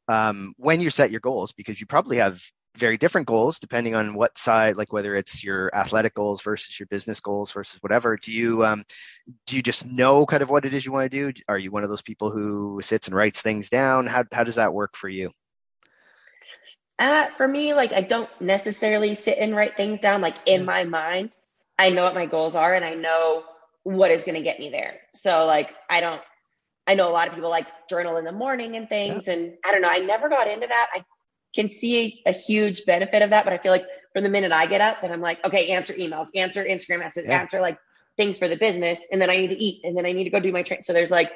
um, 0.08 0.54
when 0.56 0.80
you 0.80 0.90
set 0.90 1.10
your 1.10 1.20
goals, 1.20 1.52
because 1.52 1.80
you 1.80 1.86
probably 1.86 2.16
have 2.18 2.42
very 2.76 2.98
different 2.98 3.26
goals 3.26 3.60
depending 3.60 3.94
on 3.94 4.14
what 4.14 4.36
side 4.36 4.76
like 4.76 4.92
whether 4.92 5.14
it's 5.14 5.44
your 5.44 5.74
athletic 5.74 6.14
goals 6.14 6.42
versus 6.42 6.78
your 6.78 6.86
business 6.88 7.20
goals 7.20 7.52
versus 7.52 7.80
whatever. 7.82 8.16
Do 8.16 8.32
you 8.32 8.64
um, 8.64 8.84
do 9.46 9.56
you 9.56 9.62
just 9.62 9.86
know 9.86 10.26
kind 10.26 10.42
of 10.42 10.50
what 10.50 10.64
it 10.64 10.74
is 10.74 10.84
you 10.84 10.92
want 10.92 11.10
to 11.10 11.32
do? 11.32 11.42
Are 11.48 11.58
you 11.58 11.70
one 11.70 11.84
of 11.84 11.90
those 11.90 12.02
people 12.02 12.30
who 12.30 12.80
sits 12.82 13.06
and 13.06 13.16
writes 13.16 13.42
things 13.42 13.70
down? 13.70 14.06
How, 14.06 14.24
how 14.32 14.44
does 14.44 14.56
that 14.56 14.74
work 14.74 14.96
for 14.96 15.08
you? 15.08 15.30
Uh, 16.98 17.26
for 17.30 17.48
me 17.48 17.74
like 17.74 17.92
i 17.92 18.00
don't 18.00 18.30
necessarily 18.40 19.16
sit 19.16 19.36
and 19.38 19.56
write 19.56 19.76
things 19.76 19.98
down 19.98 20.20
like 20.20 20.36
in 20.46 20.62
mm. 20.62 20.66
my 20.66 20.84
mind. 20.84 21.36
I 21.76 21.90
know 21.90 22.02
what 22.02 22.14
my 22.14 22.26
goals 22.26 22.54
are 22.54 22.74
and 22.74 22.84
i 22.84 22.94
know 22.94 23.44
what 23.82 24.10
is 24.10 24.24
going 24.24 24.36
to 24.36 24.42
get 24.42 24.58
me 24.58 24.70
there. 24.70 25.00
So 25.14 25.46
like 25.46 25.74
i 25.88 26.00
don't 26.00 26.22
i 26.86 26.94
know 26.94 27.08
a 27.08 27.10
lot 27.10 27.28
of 27.28 27.34
people 27.34 27.50
like 27.50 27.68
journal 27.88 28.16
in 28.16 28.24
the 28.24 28.32
morning 28.32 28.76
and 28.76 28.88
things 28.88 29.26
yeah. 29.26 29.34
and 29.34 29.54
i 29.64 29.72
don't 29.72 29.82
know 29.82 29.88
i 29.88 29.98
never 29.98 30.28
got 30.28 30.48
into 30.48 30.66
that. 30.66 30.88
I 30.92 31.04
can 31.54 31.70
see 31.70 32.22
a, 32.26 32.30
a, 32.30 32.32
huge 32.32 32.84
benefit 32.84 33.22
of 33.22 33.30
that. 33.30 33.44
But 33.44 33.52
I 33.52 33.58
feel 33.58 33.72
like 33.72 33.86
from 34.12 34.24
the 34.24 34.28
minute 34.28 34.52
I 34.52 34.66
get 34.66 34.80
up, 34.80 35.00
then 35.00 35.12
I'm 35.12 35.20
like, 35.20 35.44
okay, 35.46 35.70
answer 35.70 35.92
emails, 35.94 36.28
answer 36.34 36.64
Instagram 36.64 37.00
messages, 37.00 37.28
yeah. 37.28 37.40
answer 37.40 37.60
like 37.60 37.78
things 38.16 38.38
for 38.38 38.48
the 38.48 38.56
business. 38.56 39.00
And 39.10 39.20
then 39.20 39.30
I 39.30 39.36
need 39.36 39.48
to 39.48 39.62
eat 39.62 39.84
and 39.84 39.96
then 39.96 40.06
I 40.06 40.12
need 40.12 40.24
to 40.24 40.30
go 40.30 40.40
do 40.40 40.52
my 40.52 40.62
train. 40.62 40.82
So 40.82 40.92
there's 40.92 41.10
like 41.10 41.32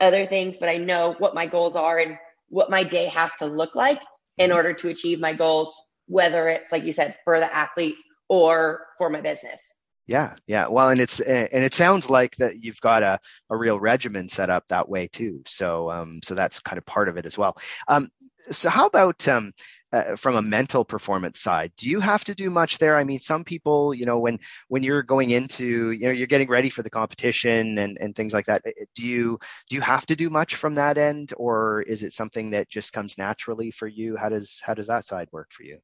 other 0.00 0.26
things, 0.26 0.58
but 0.58 0.68
I 0.68 0.76
know 0.76 1.14
what 1.18 1.34
my 1.34 1.46
goals 1.46 1.76
are 1.76 1.98
and 1.98 2.18
what 2.48 2.70
my 2.70 2.84
day 2.84 3.06
has 3.06 3.34
to 3.36 3.46
look 3.46 3.74
like 3.74 4.00
in 4.38 4.50
mm-hmm. 4.50 4.56
order 4.56 4.72
to 4.74 4.88
achieve 4.88 5.20
my 5.20 5.32
goals, 5.32 5.74
whether 6.06 6.48
it's 6.48 6.72
like 6.72 6.84
you 6.84 6.92
said, 6.92 7.16
for 7.24 7.40
the 7.40 7.54
athlete 7.54 7.96
or 8.28 8.86
for 8.98 9.10
my 9.10 9.20
business. 9.20 9.72
Yeah, 10.08 10.34
yeah. 10.46 10.68
Well, 10.68 10.90
and 10.90 11.00
it's 11.00 11.18
and 11.18 11.64
it 11.64 11.74
sounds 11.74 12.08
like 12.08 12.36
that 12.36 12.62
you've 12.62 12.80
got 12.80 13.02
a, 13.02 13.18
a 13.50 13.56
real 13.56 13.80
regimen 13.80 14.28
set 14.28 14.50
up 14.50 14.64
that 14.68 14.88
way 14.88 15.08
too. 15.08 15.42
So 15.46 15.90
um, 15.90 16.20
so 16.22 16.36
that's 16.36 16.60
kind 16.60 16.78
of 16.78 16.86
part 16.86 17.08
of 17.08 17.16
it 17.16 17.26
as 17.26 17.36
well. 17.36 17.56
Um, 17.88 18.08
so 18.52 18.68
how 18.70 18.86
about 18.86 19.26
um, 19.26 19.52
uh, 19.92 20.14
from 20.14 20.36
a 20.36 20.42
mental 20.42 20.84
performance 20.84 21.40
side? 21.40 21.72
Do 21.76 21.88
you 21.88 21.98
have 21.98 22.24
to 22.26 22.36
do 22.36 22.50
much 22.50 22.78
there? 22.78 22.96
I 22.96 23.02
mean, 23.02 23.18
some 23.18 23.42
people, 23.42 23.92
you 23.94 24.06
know, 24.06 24.20
when 24.20 24.38
when 24.68 24.84
you're 24.84 25.02
going 25.02 25.30
into, 25.30 25.90
you 25.90 26.06
know, 26.06 26.12
you're 26.12 26.28
getting 26.28 26.48
ready 26.48 26.70
for 26.70 26.84
the 26.84 26.90
competition 26.90 27.76
and 27.78 27.98
and 28.00 28.14
things 28.14 28.32
like 28.32 28.46
that. 28.46 28.62
Uh, 28.64 28.70
do 28.94 29.04
you 29.04 29.38
do 29.68 29.74
you 29.74 29.82
have 29.82 30.06
to 30.06 30.14
do 30.14 30.30
much 30.30 30.54
from 30.54 30.74
that 30.74 30.98
end, 30.98 31.32
or 31.36 31.82
is 31.82 32.04
it 32.04 32.12
something 32.12 32.50
that 32.50 32.68
just 32.68 32.92
comes 32.92 33.18
naturally 33.18 33.72
for 33.72 33.88
you? 33.88 34.16
How 34.16 34.28
does 34.28 34.60
how 34.62 34.74
does 34.74 34.86
that 34.86 35.04
side 35.04 35.28
work 35.32 35.50
for 35.50 35.64
you? 35.64 35.78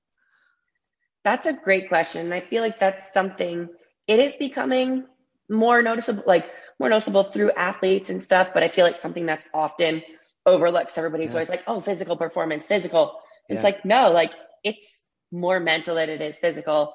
That's 1.25 1.47
a 1.47 1.53
great 1.53 1.89
question. 1.89 2.33
I 2.33 2.41
feel 2.41 2.63
like 2.63 2.79
that's 2.79 3.13
something 3.13 3.69
it 4.07 4.21
is 4.21 4.37
becoming 4.37 5.07
more 5.49 5.83
noticeable, 5.83 6.25
like 6.27 6.51
more 6.79 6.88
noticeable 6.88 7.23
through 7.23 7.53
athletes 7.53 8.11
and 8.11 8.23
stuff. 8.23 8.53
But 8.55 8.62
I 8.62 8.69
feel 8.69 8.85
like 8.85 9.01
something 9.01 9.27
that's 9.27 9.47
often 9.53 10.03
overlooked. 10.47 10.97
Everybody's 10.97 11.31
yeah. 11.31 11.37
always 11.37 11.51
like, 11.51 11.65
"Oh, 11.67 11.81
physical 11.81 12.17
performance, 12.17 12.67
physical." 12.67 13.21
Yeah. 13.49 13.57
It's 13.57 13.65
like 13.65 13.85
no, 13.85 14.11
like 14.11 14.33
it's 14.65 15.05
more 15.31 15.61
mental 15.61 15.97
than 15.97 16.11
it 16.11 16.21
is 16.21 16.38
physical. 16.38 16.95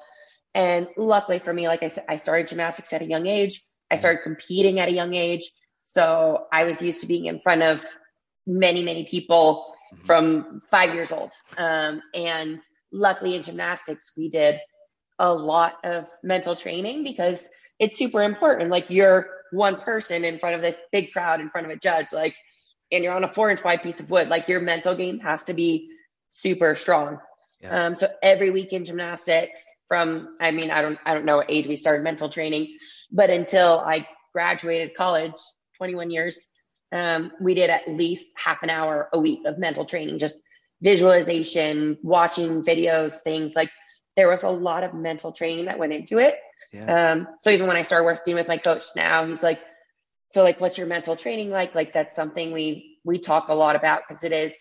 And 0.54 0.88
luckily 0.96 1.38
for 1.38 1.52
me, 1.52 1.68
like 1.68 1.82
I 1.82 1.88
said, 1.88 2.04
I 2.08 2.16
started 2.16 2.48
gymnastics 2.48 2.92
at 2.92 3.02
a 3.02 3.06
young 3.06 3.26
age. 3.26 3.62
I 3.90 3.96
started 3.96 4.22
competing 4.22 4.80
at 4.80 4.88
a 4.88 4.92
young 4.92 5.14
age. 5.14 5.50
So 5.82 6.46
I 6.52 6.64
was 6.64 6.80
used 6.80 7.00
to 7.02 7.06
being 7.06 7.26
in 7.26 7.40
front 7.40 7.62
of 7.62 7.84
many, 8.46 8.82
many 8.82 9.04
people 9.04 9.74
mm-hmm. 9.92 10.04
from 10.04 10.60
five 10.70 10.94
years 10.94 11.12
old. 11.12 11.32
Um, 11.56 12.02
and 12.14 12.60
luckily 12.92 13.34
in 13.34 13.42
gymnastics, 13.42 14.12
we 14.16 14.30
did 14.30 14.60
a 15.18 15.32
lot 15.32 15.78
of 15.84 16.06
mental 16.22 16.54
training 16.54 17.04
because 17.04 17.48
it's 17.78 17.98
super 17.98 18.22
important. 18.22 18.70
Like 18.70 18.90
you're 18.90 19.28
one 19.52 19.76
person 19.80 20.24
in 20.24 20.38
front 20.38 20.56
of 20.56 20.62
this 20.62 20.80
big 20.92 21.12
crowd 21.12 21.40
in 21.40 21.50
front 21.50 21.66
of 21.66 21.72
a 21.72 21.76
judge, 21.76 22.12
like, 22.12 22.36
and 22.90 23.04
you're 23.04 23.12
on 23.12 23.24
a 23.24 23.32
four 23.32 23.50
inch 23.50 23.62
wide 23.64 23.82
piece 23.82 24.00
of 24.00 24.10
wood. 24.10 24.28
Like 24.28 24.48
your 24.48 24.60
mental 24.60 24.94
game 24.94 25.18
has 25.20 25.44
to 25.44 25.54
be 25.54 25.90
super 26.30 26.74
strong. 26.74 27.18
Yeah. 27.60 27.86
Um, 27.86 27.96
so 27.96 28.08
every 28.22 28.50
week 28.50 28.72
in 28.72 28.84
gymnastics 28.84 29.62
from, 29.88 30.36
I 30.40 30.50
mean, 30.52 30.70
I 30.70 30.80
don't, 30.80 30.98
I 31.04 31.14
don't 31.14 31.24
know 31.24 31.36
what 31.38 31.50
age 31.50 31.66
we 31.66 31.76
started 31.76 32.04
mental 32.04 32.28
training, 32.28 32.76
but 33.10 33.30
until 33.30 33.80
I 33.80 34.06
graduated 34.32 34.94
college, 34.94 35.34
21 35.78 36.10
years, 36.10 36.48
um, 36.92 37.32
we 37.40 37.54
did 37.54 37.70
at 37.70 37.88
least 37.88 38.30
half 38.36 38.62
an 38.62 38.70
hour 38.70 39.08
a 39.12 39.18
week 39.18 39.40
of 39.44 39.58
mental 39.58 39.84
training, 39.84 40.18
just 40.18 40.38
visualization, 40.80 41.98
watching 42.02 42.62
videos, 42.62 43.20
things 43.20 43.54
like 43.54 43.70
there 44.18 44.28
was 44.28 44.42
a 44.42 44.50
lot 44.50 44.82
of 44.82 44.94
mental 44.94 45.30
training 45.30 45.66
that 45.66 45.78
went 45.78 45.92
into 45.92 46.18
it. 46.18 46.36
Yeah. 46.72 47.12
Um, 47.12 47.28
so 47.38 47.50
even 47.50 47.68
when 47.68 47.76
I 47.76 47.82
started 47.82 48.04
working 48.04 48.34
with 48.34 48.48
my 48.48 48.56
coach 48.56 48.82
now, 48.96 49.24
he's 49.24 49.44
like, 49.44 49.60
so 50.32 50.42
like, 50.42 50.60
what's 50.60 50.76
your 50.76 50.88
mental 50.88 51.14
training 51.14 51.52
like? 51.52 51.76
Like 51.76 51.92
that's 51.92 52.16
something 52.16 52.50
we, 52.50 52.98
we 53.04 53.20
talk 53.20 53.46
a 53.46 53.54
lot 53.54 53.76
about 53.76 54.00
because 54.08 54.24
it 54.24 54.32
is 54.32 54.52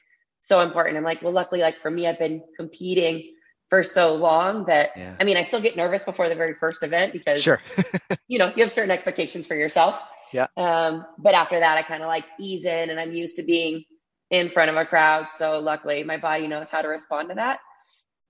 so 0.41 0.60
important. 0.60 0.96
I'm 0.96 1.04
like, 1.04 1.24
well, 1.24 1.34
luckily, 1.34 1.62
like 1.62 1.82
for 1.82 1.89
me, 1.89 2.06
I've 2.06 2.20
been 2.20 2.43
competing 2.56 3.34
for 3.72 3.82
so 3.82 4.13
long 4.13 4.65
that, 4.65 4.91
yeah. 4.96 5.15
I 5.20 5.24
mean, 5.24 5.38
I 5.38 5.41
still 5.41 5.60
get 5.60 5.76
nervous 5.76 6.04
before 6.04 6.30
the 6.30 6.36
very 6.36 6.54
first 6.54 6.84
event 6.84 7.12
because, 7.12 7.41
sure. 7.41 7.60
you 8.28 8.38
know, 8.38 8.54
you 8.56 8.62
have 8.62 8.72
certain 8.72 8.91
expectations 8.91 9.48
for 9.48 9.56
yourself. 9.56 10.00
Yeah. 10.32 10.46
Um, 10.56 11.04
but 11.17 11.34
after 11.34 11.60
that, 11.60 11.80
I 11.80 11.82
kind 11.82 12.04
of 12.04 12.10
like 12.10 12.26
ease 12.39 12.65
in 12.65 12.91
and 12.91 13.00
I'm 13.00 13.12
used 13.12 13.38
to 13.38 13.43
being 13.43 13.86
in 14.30 14.50
front 14.50 14.70
of 14.70 14.76
a 14.76 14.86
crowd. 14.86 15.32
So 15.32 15.62
luckily 15.62 16.04
my 16.04 16.17
body 16.17 16.46
knows 16.46 16.70
how 16.70 16.84
to 16.84 16.89
respond 16.89 17.30
to 17.30 17.36
that 17.36 17.60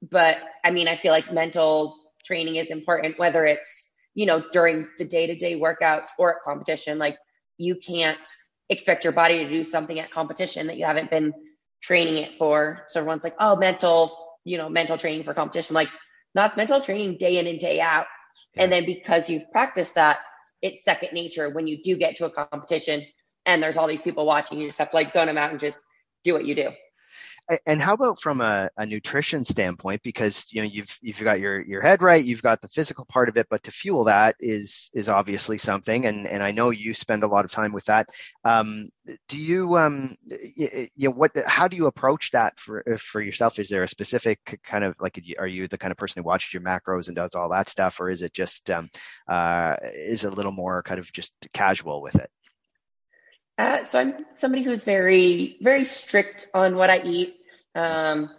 but 0.01 0.39
I 0.63 0.71
mean, 0.71 0.87
I 0.87 0.95
feel 0.95 1.11
like 1.11 1.31
mental 1.31 1.97
training 2.25 2.57
is 2.57 2.69
important, 2.69 3.17
whether 3.17 3.45
it's, 3.45 3.89
you 4.13 4.25
know, 4.25 4.43
during 4.51 4.87
the 4.97 5.05
day 5.05 5.27
to 5.27 5.35
day 5.35 5.59
workouts 5.59 6.09
or 6.17 6.35
at 6.35 6.41
competition. 6.43 6.97
Like, 6.97 7.17
you 7.57 7.75
can't 7.75 8.17
expect 8.69 9.03
your 9.03 9.13
body 9.13 9.39
to 9.39 9.49
do 9.49 9.63
something 9.63 9.99
at 9.99 10.11
competition 10.11 10.67
that 10.67 10.77
you 10.77 10.85
haven't 10.85 11.09
been 11.09 11.33
training 11.81 12.23
it 12.23 12.37
for. 12.37 12.85
So 12.89 12.99
everyone's 12.99 13.23
like, 13.23 13.35
oh, 13.39 13.55
mental, 13.55 14.37
you 14.43 14.57
know, 14.57 14.69
mental 14.69 14.97
training 14.97 15.23
for 15.23 15.33
competition. 15.33 15.73
Like, 15.73 15.89
not 16.35 16.57
mental 16.57 16.81
training 16.81 17.17
day 17.17 17.39
in 17.39 17.47
and 17.47 17.59
day 17.59 17.79
out. 17.79 18.05
Yeah. 18.55 18.63
And 18.63 18.71
then 18.71 18.85
because 18.85 19.29
you've 19.29 19.49
practiced 19.51 19.95
that, 19.95 20.19
it's 20.61 20.83
second 20.83 21.13
nature 21.13 21.49
when 21.49 21.67
you 21.67 21.81
do 21.81 21.95
get 21.95 22.17
to 22.17 22.25
a 22.25 22.29
competition 22.29 23.05
and 23.45 23.61
there's 23.61 23.77
all 23.77 23.87
these 23.87 24.01
people 24.01 24.25
watching. 24.25 24.59
You 24.59 24.67
just 24.67 24.79
have 24.79 24.89
to 24.89 24.95
like 24.95 25.11
zone 25.11 25.27
them 25.27 25.37
out 25.37 25.51
and 25.51 25.59
just 25.59 25.79
do 26.23 26.33
what 26.33 26.45
you 26.45 26.55
do 26.55 26.71
and 27.65 27.81
how 27.81 27.93
about 27.93 28.21
from 28.21 28.41
a, 28.41 28.69
a, 28.77 28.85
nutrition 28.85 29.45
standpoint? 29.45 30.01
Because 30.03 30.45
you 30.51 30.61
know 30.61 30.67
you've 30.67 30.97
you've 31.01 31.23
got 31.23 31.39
your 31.39 31.59
your 31.61 31.81
head 31.81 32.01
right 32.01 32.23
you've 32.23 32.41
got 32.41 32.61
the 32.61 32.67
physical 32.67 33.05
part 33.05 33.29
of 33.29 33.37
it 33.37 33.47
but 33.49 33.63
to 33.63 33.71
fuel 33.71 34.05
that 34.05 34.35
is 34.39 34.89
is 34.93 35.09
obviously 35.09 35.57
something 35.57 36.05
and 36.05 36.27
and 36.27 36.43
i 36.43 36.51
know 36.51 36.69
you 36.69 36.93
spend 36.93 37.23
a 37.23 37.27
lot 37.27 37.45
of 37.45 37.51
time 37.51 37.71
with 37.71 37.85
that. 37.85 38.09
Um, 38.43 38.89
do 39.27 39.37
you 39.37 39.77
um 39.77 40.15
you, 40.29 40.87
you 40.95 41.09
know 41.09 41.15
what 41.15 41.31
how 41.45 41.67
do 41.67 41.77
you 41.77 41.87
approach 41.87 42.31
that 42.31 42.59
for 42.59 42.83
for 42.97 43.21
yourself? 43.21 43.59
Is 43.59 43.69
there 43.69 43.83
a 43.83 43.87
specific 43.89 44.59
kind 44.63 44.83
of 44.83 44.95
like 44.99 45.21
are 45.39 45.47
you 45.47 45.67
the 45.67 45.77
kind 45.77 45.91
of 45.91 45.97
person 45.97 46.21
who 46.21 46.27
watches 46.27 46.53
your 46.53 46.63
macros 46.63 47.07
and 47.07 47.15
does 47.15 47.35
all 47.35 47.49
that 47.49 47.69
stuff 47.69 47.99
or 47.99 48.09
is 48.09 48.21
it 48.21 48.33
just 48.33 48.69
um 48.69 48.89
uh 49.27 49.75
is 49.83 50.23
a 50.23 50.31
little 50.31 50.51
more 50.51 50.83
kind 50.83 50.99
of 50.99 51.11
just 51.13 51.33
casual 51.53 52.01
with 52.01 52.15
it 52.15 52.29
uh, 53.57 53.83
so 53.83 53.99
I'm 53.99 54.25
somebody 54.35 54.63
who's 54.63 54.83
very, 54.83 55.57
very 55.61 55.85
strict 55.85 56.47
on 56.53 56.75
what 56.75 56.89
I 56.89 57.01
eat. 57.03 57.35
Um, 57.73 58.29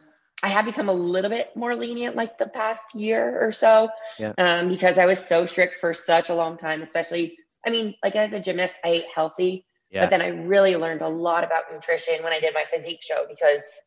I 0.42 0.48
have 0.48 0.64
become 0.64 0.88
a 0.88 0.92
little 0.92 1.30
bit 1.30 1.56
more 1.56 1.74
lenient 1.74 2.14
like 2.14 2.38
the 2.38 2.46
past 2.46 2.94
year 2.94 3.44
or 3.44 3.50
so 3.50 3.90
yeah. 4.18 4.32
um, 4.38 4.68
because 4.68 4.96
I 4.96 5.06
was 5.06 5.18
so 5.18 5.46
strict 5.46 5.76
for 5.76 5.92
such 5.94 6.28
a 6.28 6.34
long 6.34 6.56
time, 6.56 6.82
especially, 6.82 7.36
I 7.66 7.70
mean, 7.70 7.96
like 8.04 8.14
as 8.14 8.32
a 8.32 8.38
gymnast, 8.38 8.76
I 8.84 8.88
ate 8.88 9.06
healthy, 9.12 9.66
yeah. 9.90 10.02
but 10.02 10.10
then 10.10 10.22
I 10.22 10.28
really 10.28 10.76
learned 10.76 11.02
a 11.02 11.08
lot 11.08 11.42
about 11.42 11.64
nutrition 11.72 12.22
when 12.22 12.32
I 12.32 12.38
did 12.38 12.54
my 12.54 12.64
physique 12.70 13.00
show 13.02 13.26
because 13.28 13.80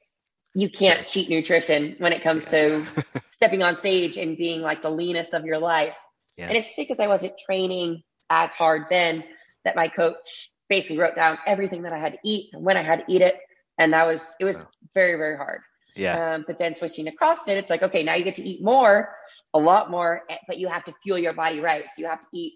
you 0.53 0.69
can't 0.69 1.07
cheat 1.07 1.29
nutrition 1.29 1.95
when 1.99 2.11
it 2.11 2.21
comes 2.21 2.45
yeah. 2.51 2.83
to 2.83 2.85
stepping 3.29 3.63
on 3.63 3.77
stage 3.77 4.17
and 4.17 4.35
being 4.35 4.61
like 4.61 4.81
the 4.81 4.91
leanest 4.91 5.33
of 5.33 5.45
your 5.45 5.59
life. 5.59 5.95
And 6.37 6.57
it's 6.57 6.75
because 6.75 6.99
I 6.99 7.07
wasn't 7.07 7.33
training 7.45 8.03
as 8.29 8.51
hard 8.51 8.87
then 8.89 9.23
that 9.63 9.75
my 9.75 9.87
coach 9.87 10.51
basically 10.71 10.97
wrote 10.97 11.17
down 11.17 11.37
everything 11.45 11.81
that 11.81 11.91
I 11.91 11.99
had 11.99 12.13
to 12.13 12.19
eat 12.23 12.49
and 12.53 12.63
when 12.63 12.77
I 12.77 12.81
had 12.81 12.99
to 12.99 13.13
eat 13.13 13.21
it. 13.21 13.37
And 13.77 13.91
that 13.91 14.07
was, 14.07 14.23
it 14.39 14.45
was 14.45 14.55
very, 14.95 15.17
very 15.17 15.35
hard. 15.35 15.59
Yeah. 15.97 16.35
Um, 16.35 16.45
but 16.47 16.57
then 16.57 16.73
switching 16.75 17.03
to 17.05 17.11
CrossFit, 17.11 17.57
it's 17.57 17.69
like, 17.69 17.83
okay, 17.83 18.03
now 18.03 18.13
you 18.13 18.23
get 18.23 18.35
to 18.35 18.41
eat 18.41 18.63
more, 18.63 19.13
a 19.53 19.59
lot 19.59 19.91
more, 19.91 20.21
eh, 20.29 20.37
but 20.47 20.57
you 20.57 20.69
have 20.69 20.85
to 20.85 20.93
fuel 21.03 21.17
your 21.17 21.33
body 21.33 21.59
right. 21.59 21.83
So 21.87 21.95
you 21.97 22.07
have 22.07 22.21
to 22.21 22.27
eat 22.31 22.53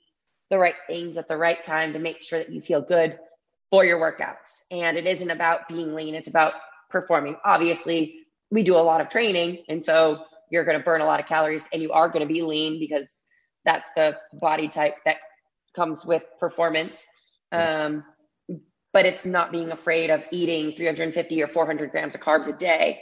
the 0.49 0.57
right 0.57 0.75
things 0.87 1.17
at 1.17 1.27
the 1.27 1.35
right 1.35 1.61
time 1.61 1.91
to 1.91 1.99
make 1.99 2.23
sure 2.23 2.39
that 2.39 2.49
you 2.53 2.61
feel 2.61 2.81
good 2.81 3.19
for 3.69 3.83
your 3.83 3.99
workouts. 3.99 4.61
And 4.71 4.95
it 4.95 5.05
isn't 5.07 5.29
about 5.29 5.67
being 5.67 5.93
lean, 5.93 6.15
it's 6.15 6.29
about 6.29 6.53
performing. 6.89 7.35
Obviously, 7.43 8.19
we 8.49 8.63
do 8.63 8.77
a 8.77 8.85
lot 8.91 9.01
of 9.01 9.09
training. 9.09 9.65
And 9.67 9.83
so 9.83 10.23
you're 10.49 10.63
going 10.63 10.77
to 10.77 10.83
burn 10.83 11.01
a 11.01 11.05
lot 11.05 11.19
of 11.19 11.25
calories 11.25 11.67
and 11.73 11.81
you 11.81 11.91
are 11.91 12.07
going 12.07 12.25
to 12.25 12.33
be 12.33 12.43
lean 12.43 12.79
because 12.79 13.13
that's 13.65 13.89
the 13.97 14.17
body 14.31 14.69
type 14.69 14.95
that 15.03 15.17
comes 15.75 16.05
with 16.05 16.23
performance. 16.39 17.05
Um, 17.51 18.03
but 18.93 19.05
it's 19.05 19.25
not 19.25 19.51
being 19.51 19.71
afraid 19.71 20.09
of 20.09 20.23
eating 20.31 20.71
350 20.71 21.43
or 21.43 21.47
400 21.47 21.91
grams 21.91 22.15
of 22.15 22.21
carbs 22.21 22.47
a 22.47 22.53
day. 22.53 23.01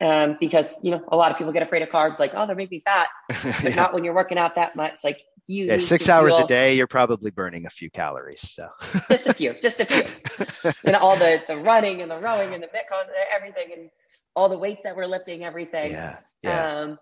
Um, 0.00 0.36
because 0.40 0.66
you 0.82 0.90
know 0.90 1.04
a 1.12 1.16
lot 1.16 1.30
of 1.30 1.38
people 1.38 1.52
get 1.52 1.62
afraid 1.62 1.82
of 1.82 1.88
carbs, 1.88 2.18
like 2.18 2.32
oh 2.34 2.44
they're 2.46 2.56
making 2.56 2.78
me 2.78 2.80
fat, 2.80 3.08
but 3.28 3.62
yeah. 3.62 3.74
not 3.76 3.94
when 3.94 4.02
you're 4.02 4.14
working 4.14 4.36
out 4.36 4.56
that 4.56 4.74
much. 4.74 5.04
Like 5.04 5.20
you, 5.46 5.66
yeah, 5.66 5.78
six 5.78 6.08
hours 6.08 6.34
fuel. 6.34 6.44
a 6.44 6.48
day, 6.48 6.74
you're 6.74 6.86
probably 6.86 7.30
burning 7.30 7.66
a 7.66 7.70
few 7.70 7.90
calories. 7.90 8.40
So 8.40 8.68
just 9.08 9.28
a 9.28 9.34
few, 9.34 9.54
just 9.62 9.80
a 9.80 9.84
few, 9.84 10.72
and 10.84 10.96
all 10.96 11.16
the 11.16 11.42
the 11.46 11.56
running 11.56 12.02
and 12.02 12.10
the 12.10 12.18
rowing 12.18 12.54
and 12.54 12.62
the 12.62 12.68
metcon, 12.68 13.04
everything, 13.32 13.72
and 13.76 13.90
all 14.34 14.48
the 14.48 14.58
weights 14.58 14.82
that 14.84 14.96
we're 14.96 15.06
lifting, 15.06 15.44
everything. 15.44 15.92
Yeah, 15.92 16.18
yeah. 16.42 16.66
Um, 16.66 16.98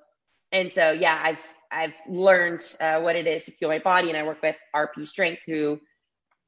and 0.53 0.72
so 0.72 0.90
yeah, 0.90 1.18
I've 1.22 1.40
I've 1.70 1.94
learned 2.09 2.62
uh, 2.81 3.00
what 3.00 3.16
it 3.16 3.26
is 3.26 3.44
to 3.44 3.53
fuel 3.53 3.70
my 3.70 3.79
body, 3.79 4.09
and 4.09 4.16
I 4.16 4.24
work 4.24 4.42
with 4.42 4.57
RP 4.74 5.07
Strength, 5.07 5.42
who 5.46 5.81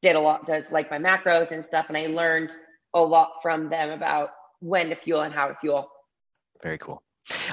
did 0.03 0.17
a 0.17 0.21
lot, 0.21 0.47
does 0.47 0.71
like 0.71 0.91
my 0.91 0.99
macros 0.99 1.53
and 1.53 1.65
stuff. 1.65 1.87
And 1.89 1.97
I 1.97 2.07
learned 2.07 2.55
a 2.93 3.01
lot 3.01 3.41
from 3.41 3.71
them 3.71 3.91
about 3.91 4.31
when 4.61 4.91
to 4.91 4.97
fuel 4.97 5.23
and 5.23 5.33
how 5.33 5.49
to 5.49 5.55
fuel. 5.55 5.89
Very 6.63 6.79
cool. 6.79 7.03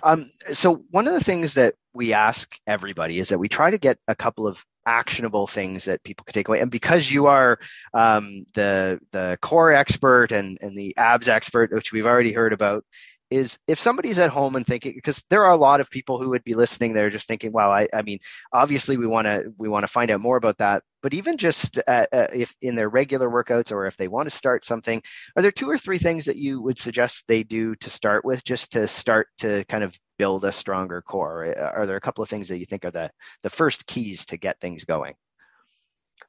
Um, 0.04 0.32
so 0.52 0.84
one 0.90 1.08
of 1.08 1.14
the 1.14 1.24
things 1.24 1.54
that 1.54 1.76
we 1.94 2.14
ask 2.14 2.58
everybody 2.66 3.20
is 3.20 3.30
that 3.30 3.40
we 3.40 3.50
try 3.50 3.72
to 3.72 3.78
get 3.78 4.00
a 4.08 4.16
couple 4.16 4.48
of 4.48 4.64
actionable 4.86 5.46
things 5.46 5.86
that 5.86 6.04
people 6.04 6.24
can 6.24 6.34
take 6.34 6.48
away. 6.48 6.60
And 6.60 6.72
because 6.72 7.10
you 7.10 7.28
are 7.28 7.60
um, 7.94 8.46
the 8.56 9.00
the 9.12 9.38
core 9.42 9.72
expert 9.72 10.32
and 10.32 10.58
and 10.62 10.78
the 10.78 10.98
abs 10.98 11.30
expert, 11.30 11.72
which 11.72 11.92
we've 11.92 12.08
already 12.08 12.32
heard 12.32 12.54
about, 12.54 12.84
is 13.30 13.60
if 13.68 13.80
somebody's 13.80 14.20
at 14.20 14.30
home 14.30 14.56
and 14.56 14.66
thinking 14.66 14.94
because 14.94 15.24
there 15.30 15.46
are 15.46 15.52
a 15.52 15.58
lot 15.58 15.82
of 15.82 15.90
people 15.90 16.20
who 16.20 16.30
would 16.30 16.44
be 16.44 16.54
listening 16.54 16.94
they're 16.94 17.10
just 17.10 17.28
thinking 17.28 17.52
wow 17.52 17.72
i, 17.72 17.88
I 17.94 18.02
mean 18.02 18.20
obviously 18.52 18.98
we 18.98 19.08
want 19.08 19.26
to 19.26 19.54
we 19.58 19.70
want 19.70 19.84
to 19.84 19.88
find 19.88 20.12
out 20.12 20.22
more 20.22 20.38
about 20.38 20.58
that. 20.58 20.84
But 21.02 21.14
even 21.14 21.38
just 21.38 21.80
uh, 21.88 22.08
uh, 22.12 22.28
if 22.34 22.54
in 22.62 22.76
their 22.76 22.90
regular 22.90 23.30
workouts 23.30 23.72
or 23.72 23.86
if 23.86 23.96
they 23.96 24.10
want 24.10 24.30
to 24.30 24.36
start 24.36 24.66
something 24.66 25.02
are 25.36 25.42
there 25.42 25.52
two 25.52 25.70
or 25.70 25.78
three 25.78 25.98
things 25.98 26.26
that 26.26 26.36
you 26.36 26.62
would 26.62 26.78
suggest 26.78 27.24
they 27.28 27.44
do 27.44 27.76
to 27.76 27.90
start 27.90 28.26
with 28.26 28.44
just 28.44 28.74
to 28.74 28.88
start 28.88 29.28
to 29.40 29.64
kind 29.66 29.84
of 29.84 29.98
build 30.18 30.44
a 30.44 30.52
stronger 30.52 31.02
core? 31.02 31.46
Are 31.58 31.86
there 31.86 31.96
a 31.96 32.02
couple 32.02 32.24
of 32.24 32.30
things 32.30 32.50
that 32.50 32.60
you 32.60 32.66
think 32.66 32.84
are 32.84 32.92
the 32.92 33.12
the 33.44 33.50
first 33.50 33.88
keys 33.88 34.26
to 34.28 34.38
get 34.38 34.60
things 34.60 34.84
going? 34.84 35.16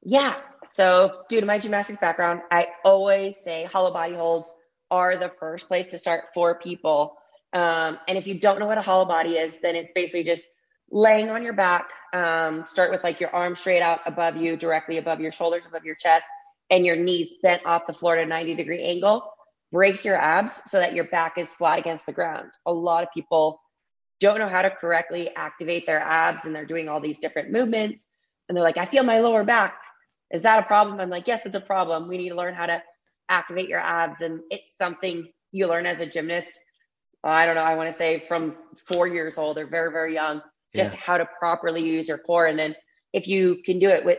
Yeah. 0.02 0.36
So 0.74 1.22
due 1.28 1.40
to 1.40 1.46
my 1.46 1.58
gymnastics 1.58 2.00
background 2.00 2.42
i 2.50 2.68
always 2.84 3.36
say 3.42 3.64
hollow 3.64 3.92
body 3.92 4.14
holds 4.14 4.54
are 4.90 5.16
the 5.16 5.30
first 5.40 5.68
place 5.68 5.88
to 5.88 5.98
start 5.98 6.24
for 6.34 6.58
people. 6.58 7.16
Um, 7.52 7.98
and 8.08 8.16
if 8.18 8.26
you 8.26 8.38
don't 8.38 8.58
know 8.58 8.66
what 8.66 8.78
a 8.78 8.82
hollow 8.82 9.04
body 9.04 9.32
is, 9.36 9.60
then 9.60 9.76
it's 9.76 9.92
basically 9.92 10.22
just 10.22 10.46
laying 10.90 11.30
on 11.30 11.42
your 11.42 11.52
back. 11.52 11.90
Um, 12.12 12.66
start 12.66 12.90
with 12.90 13.04
like 13.04 13.20
your 13.20 13.34
arms 13.34 13.60
straight 13.60 13.82
out 13.82 14.00
above 14.06 14.36
you, 14.36 14.56
directly 14.56 14.98
above 14.98 15.20
your 15.20 15.32
shoulders, 15.32 15.66
above 15.66 15.84
your 15.84 15.94
chest, 15.94 16.26
and 16.70 16.84
your 16.84 16.96
knees 16.96 17.34
bent 17.42 17.64
off 17.66 17.86
the 17.86 17.92
floor 17.92 18.16
at 18.16 18.24
a 18.24 18.28
90 18.28 18.54
degree 18.54 18.82
angle. 18.82 19.32
Brace 19.72 20.04
your 20.04 20.16
abs 20.16 20.60
so 20.66 20.78
that 20.78 20.94
your 20.94 21.04
back 21.04 21.38
is 21.38 21.52
flat 21.52 21.78
against 21.78 22.06
the 22.06 22.12
ground. 22.12 22.50
A 22.66 22.72
lot 22.72 23.04
of 23.04 23.10
people 23.14 23.60
don't 24.18 24.38
know 24.38 24.48
how 24.48 24.62
to 24.62 24.70
correctly 24.70 25.30
activate 25.34 25.86
their 25.86 26.00
abs 26.00 26.44
and 26.44 26.54
they're 26.54 26.66
doing 26.66 26.88
all 26.88 27.00
these 27.00 27.18
different 27.18 27.50
movements. 27.50 28.04
And 28.48 28.56
they're 28.56 28.64
like, 28.64 28.76
I 28.76 28.86
feel 28.86 29.04
my 29.04 29.20
lower 29.20 29.44
back. 29.44 29.76
Is 30.30 30.42
that 30.42 30.62
a 30.62 30.66
problem? 30.66 31.00
I'm 31.00 31.10
like, 31.10 31.26
yes, 31.26 31.46
it's 31.46 31.56
a 31.56 31.60
problem. 31.60 32.08
We 32.08 32.18
need 32.18 32.28
to 32.30 32.34
learn 32.34 32.54
how 32.54 32.66
to 32.66 32.82
activate 33.30 33.68
your 33.68 33.80
abs. 33.80 34.20
And 34.20 34.40
it's 34.50 34.76
something 34.76 35.28
you 35.52 35.66
learn 35.66 35.86
as 35.86 36.00
a 36.00 36.06
gymnast. 36.06 36.60
I 37.24 37.46
don't 37.46 37.54
know, 37.54 37.62
I 37.62 37.74
want 37.74 37.90
to 37.90 37.96
say 37.96 38.24
from 38.26 38.56
four 38.86 39.06
years 39.06 39.38
old 39.38 39.58
or 39.58 39.66
very, 39.66 39.92
very 39.92 40.14
young, 40.14 40.42
just 40.74 40.94
yeah. 40.94 41.00
how 41.00 41.18
to 41.18 41.28
properly 41.38 41.82
use 41.82 42.08
your 42.08 42.18
core. 42.18 42.46
And 42.46 42.58
then 42.58 42.74
if 43.12 43.28
you 43.28 43.62
can 43.64 43.78
do 43.78 43.88
it 43.88 44.04
with 44.04 44.18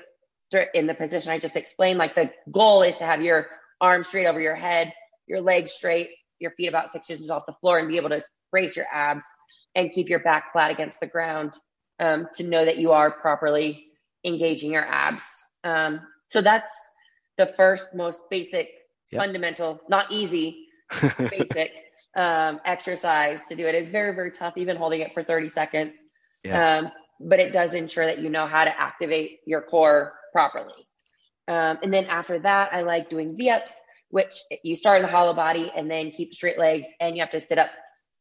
in 0.74 0.86
the 0.86 0.94
position 0.94 1.32
I 1.32 1.40
just 1.40 1.56
explained, 1.56 1.98
like 1.98 2.16
the 2.16 2.32
goal 2.52 2.82
is 2.82 2.98
to 2.98 3.06
have 3.06 3.22
your 3.22 3.48
arms 3.80 4.08
straight 4.08 4.28
over 4.28 4.40
your 4.40 4.56
head, 4.56 4.94
your 5.28 5.42
legs 5.42 5.72
straight, 5.72 6.10
your 6.40 6.52
feet 6.52 6.68
about 6.68 6.92
six 6.92 7.10
inches 7.10 7.30
off 7.30 7.46
the 7.48 7.54
floor, 7.62 7.80
and 7.80 7.88
be 7.88 7.98
able 7.98 8.10
to 8.10 8.22
brace 8.52 8.76
your 8.76 8.88
abs 8.92 9.26
and 9.76 9.92
keep 9.92 10.10
your 10.10 10.20
back 10.20 10.52
flat 10.52 10.72
against 10.72 11.00
the 11.00 11.08
ground 11.08 11.54
um, 12.00 12.28
to 12.36 12.44
know 12.44 12.66
that 12.66 12.78
you 12.78 12.92
are 12.92 13.10
properly 13.10 13.86
engaging 14.26 14.74
your 14.74 14.86
abs. 14.86 15.24
Um, 15.64 16.02
so 16.30 16.42
that's 16.42 16.72
the 17.38 17.48
first 17.58 17.96
most 17.96 18.24
basic 18.30 18.70
yep. 19.12 19.22
fundamental, 19.22 19.82
not 19.90 20.12
easy, 20.12 20.68
basic 21.18 21.74
um, 22.16 22.60
exercise 22.66 23.42
to 23.50 23.56
do 23.56 23.66
it. 23.66 23.76
It's 23.76 23.90
very, 23.90 24.14
very 24.14 24.32
tough, 24.32 24.58
even 24.58 24.78
holding 24.78 25.02
it 25.02 25.14
for 25.14 25.24
30 25.24 25.50
seconds. 25.50 26.04
Yeah. 26.44 26.78
Um, 26.78 26.92
but 27.20 27.40
it 27.40 27.54
does 27.54 27.74
ensure 27.74 28.06
that 28.06 28.20
you 28.20 28.30
know 28.30 28.48
how 28.48 28.64
to 28.64 28.82
activate 28.82 29.40
your 29.46 29.62
core 29.62 30.14
properly. 30.32 30.88
Um, 31.48 31.78
and 31.84 31.94
then 31.94 32.06
after 32.06 32.40
that, 32.40 32.74
I 32.74 32.82
like 32.82 33.10
doing 33.10 33.36
V 33.36 33.50
ups, 33.50 33.74
which 34.10 34.36
you 34.64 34.76
start 34.76 34.98
in 34.98 35.06
the 35.06 35.12
hollow 35.12 35.34
body 35.34 35.72
and 35.76 35.90
then 35.90 36.12
keep 36.12 36.34
straight 36.34 36.58
legs, 36.58 36.88
and 37.00 37.16
you 37.16 37.22
have 37.22 37.32
to 37.32 37.40
sit 37.40 37.58
up, 37.58 37.70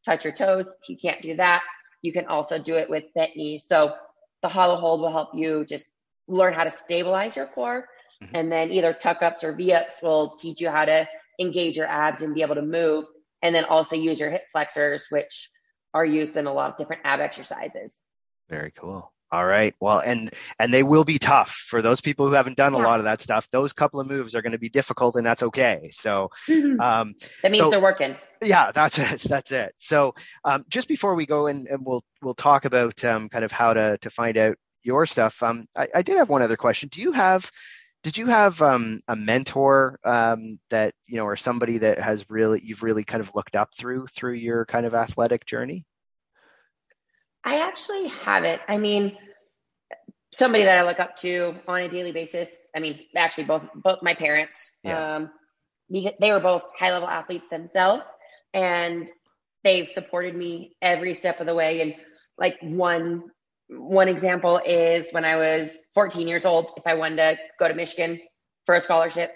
touch 0.04 0.24
your 0.24 0.32
toes. 0.32 0.68
If 0.68 0.88
you 0.88 0.96
can't 0.96 1.22
do 1.22 1.36
that, 1.36 1.62
you 2.02 2.12
can 2.12 2.26
also 2.26 2.58
do 2.58 2.76
it 2.76 2.88
with 2.88 3.04
bent 3.14 3.36
knees. 3.36 3.64
So 3.66 3.94
the 4.42 4.48
hollow 4.48 4.76
hold 4.76 5.00
will 5.00 5.10
help 5.10 5.30
you 5.34 5.64
just 5.64 5.88
learn 6.28 6.54
how 6.54 6.64
to 6.64 6.70
stabilize 6.70 7.36
your 7.36 7.46
core 7.46 7.86
Mm-hmm. 8.22 8.36
And 8.36 8.52
then 8.52 8.70
either 8.72 8.92
tuck 8.92 9.22
ups 9.22 9.44
or 9.44 9.52
V 9.52 9.72
ups 9.72 10.02
will 10.02 10.36
teach 10.36 10.60
you 10.60 10.70
how 10.70 10.84
to 10.84 11.08
engage 11.40 11.76
your 11.76 11.86
abs 11.86 12.22
and 12.22 12.34
be 12.34 12.42
able 12.42 12.56
to 12.56 12.62
move. 12.62 13.06
And 13.42 13.54
then 13.54 13.64
also 13.64 13.96
use 13.96 14.20
your 14.20 14.30
hip 14.30 14.44
flexors, 14.52 15.06
which 15.08 15.50
are 15.94 16.04
used 16.04 16.36
in 16.36 16.46
a 16.46 16.52
lot 16.52 16.72
of 16.72 16.76
different 16.76 17.02
ab 17.04 17.20
exercises. 17.20 18.02
Very 18.48 18.70
cool. 18.72 19.12
All 19.32 19.46
right. 19.46 19.74
Well, 19.80 20.00
and 20.00 20.30
and 20.58 20.74
they 20.74 20.82
will 20.82 21.04
be 21.04 21.20
tough 21.20 21.50
for 21.52 21.82
those 21.82 22.00
people 22.00 22.26
who 22.26 22.32
haven't 22.32 22.56
done 22.56 22.74
yeah. 22.74 22.80
a 22.80 22.82
lot 22.82 22.98
of 22.98 23.04
that 23.04 23.22
stuff. 23.22 23.48
Those 23.52 23.72
couple 23.72 24.00
of 24.00 24.08
moves 24.08 24.34
are 24.34 24.42
going 24.42 24.52
to 24.52 24.58
be 24.58 24.68
difficult, 24.68 25.14
and 25.14 25.24
that's 25.24 25.44
okay. 25.44 25.90
So 25.92 26.30
mm-hmm. 26.48 26.80
um, 26.80 27.14
that 27.42 27.52
means 27.52 27.62
so, 27.62 27.70
they're 27.70 27.80
working. 27.80 28.16
Yeah, 28.42 28.72
that's 28.72 28.98
it. 28.98 29.20
That's 29.20 29.52
it. 29.52 29.72
So 29.78 30.16
um, 30.44 30.64
just 30.68 30.88
before 30.88 31.14
we 31.14 31.26
go 31.26 31.46
in, 31.46 31.66
and 31.70 31.86
we'll 31.86 32.02
we'll 32.20 32.34
talk 32.34 32.64
about 32.64 33.04
um, 33.04 33.28
kind 33.28 33.44
of 33.44 33.52
how 33.52 33.72
to 33.72 33.98
to 33.98 34.10
find 34.10 34.36
out 34.36 34.56
your 34.82 35.06
stuff. 35.06 35.40
Um, 35.44 35.66
I, 35.76 35.86
I 35.94 36.02
did 36.02 36.16
have 36.16 36.28
one 36.28 36.42
other 36.42 36.56
question. 36.56 36.88
Do 36.88 37.00
you 37.00 37.12
have 37.12 37.48
did 38.02 38.16
you 38.16 38.26
have 38.26 38.60
um, 38.62 39.00
a 39.08 39.16
mentor 39.16 39.98
um, 40.04 40.58
that 40.70 40.94
you 41.06 41.16
know 41.16 41.24
or 41.24 41.36
somebody 41.36 41.78
that 41.78 41.98
has 41.98 42.28
really 42.28 42.60
you've 42.64 42.82
really 42.82 43.04
kind 43.04 43.20
of 43.20 43.34
looked 43.34 43.56
up 43.56 43.74
through 43.74 44.06
through 44.06 44.34
your 44.34 44.64
kind 44.66 44.86
of 44.86 44.94
athletic 44.94 45.44
journey? 45.44 45.84
I 47.44 47.58
actually 47.60 48.08
haven't. 48.08 48.60
I 48.68 48.78
mean 48.78 49.16
somebody 50.32 50.62
that 50.62 50.78
i 50.78 50.84
look 50.84 51.00
up 51.00 51.16
to 51.16 51.56
on 51.66 51.80
a 51.80 51.88
daily 51.88 52.12
basis 52.12 52.70
i 52.76 52.78
mean 52.78 53.00
actually 53.16 53.42
both 53.42 53.64
both 53.74 53.98
my 54.00 54.14
parents 54.14 54.76
yeah. 54.84 55.16
um, 55.16 55.30
they 55.90 56.30
were 56.30 56.38
both 56.38 56.62
high 56.78 56.92
level 56.92 57.08
athletes 57.08 57.46
themselves 57.50 58.04
and 58.54 59.10
they've 59.64 59.88
supported 59.88 60.34
me 60.34 60.76
every 60.80 61.14
step 61.14 61.40
of 61.40 61.46
the 61.46 61.54
way. 61.54 61.80
And 61.80 61.94
like 62.38 62.56
one 62.62 63.24
one 63.70 64.08
example 64.08 64.60
is 64.64 65.10
when 65.12 65.24
I 65.24 65.36
was 65.36 65.72
14 65.94 66.26
years 66.26 66.44
old, 66.44 66.72
if 66.76 66.86
I 66.86 66.94
wanted 66.94 67.16
to 67.16 67.38
go 67.58 67.68
to 67.68 67.74
Michigan 67.74 68.20
for 68.66 68.74
a 68.74 68.80
scholarship, 68.80 69.32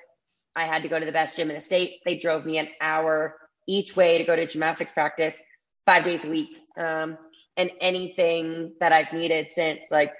I 0.57 0.64
had 0.64 0.83
to 0.83 0.88
go 0.88 0.99
to 0.99 1.07
the 1.07 1.12
best 1.12 1.37
gym 1.37 1.51
in 1.51 1.57
the 1.57 1.61
state. 1.61 2.01
They 2.05 2.18
drove 2.18 2.44
me 2.44 2.59
an 2.59 2.68
hour 2.81 3.37
each 3.66 3.97
way 3.97 4.18
to 4.18 4.25
go 4.25 4.37
to 4.37 4.47
gymnastics 4.47 4.92
practice 4.92 5.40
five 5.87 6.05
days 6.05 6.25
a 6.25 6.31
week. 6.31 6.57
Um, 6.77 7.16
and 7.57 7.70
anything 7.81 8.75
that 8.81 8.92
I've 8.92 9.12
needed 9.12 9.53
since, 9.53 9.90
like, 9.90 10.12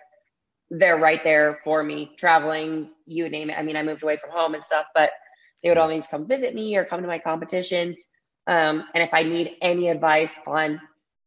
they're 0.70 0.98
right 0.98 1.22
there 1.24 1.59
for 1.64 1.83
me, 1.83 2.12
traveling, 2.16 2.90
you 3.07 3.29
name 3.29 3.50
it. 3.50 3.59
I 3.59 3.62
mean, 3.62 3.77
I 3.77 3.83
moved 3.83 4.03
away 4.03 4.16
from 4.16 4.31
home 4.31 4.55
and 4.55 4.64
stuff, 4.64 4.87
but 4.94 5.11
they 5.62 5.68
would 5.68 5.79
always 5.79 6.07
come 6.07 6.27
visit 6.27 6.55
me 6.55 6.77
or 6.77 6.85
come 6.85 7.03
to 7.03 7.09
my 7.09 7.18
competitions. 7.18 8.05
Um, 8.46 8.85
and 8.94 9.03
if 9.03 9.11
I 9.12 9.22
need 9.22 9.57
any 9.61 9.88
advice 9.88 10.38
on 10.46 10.81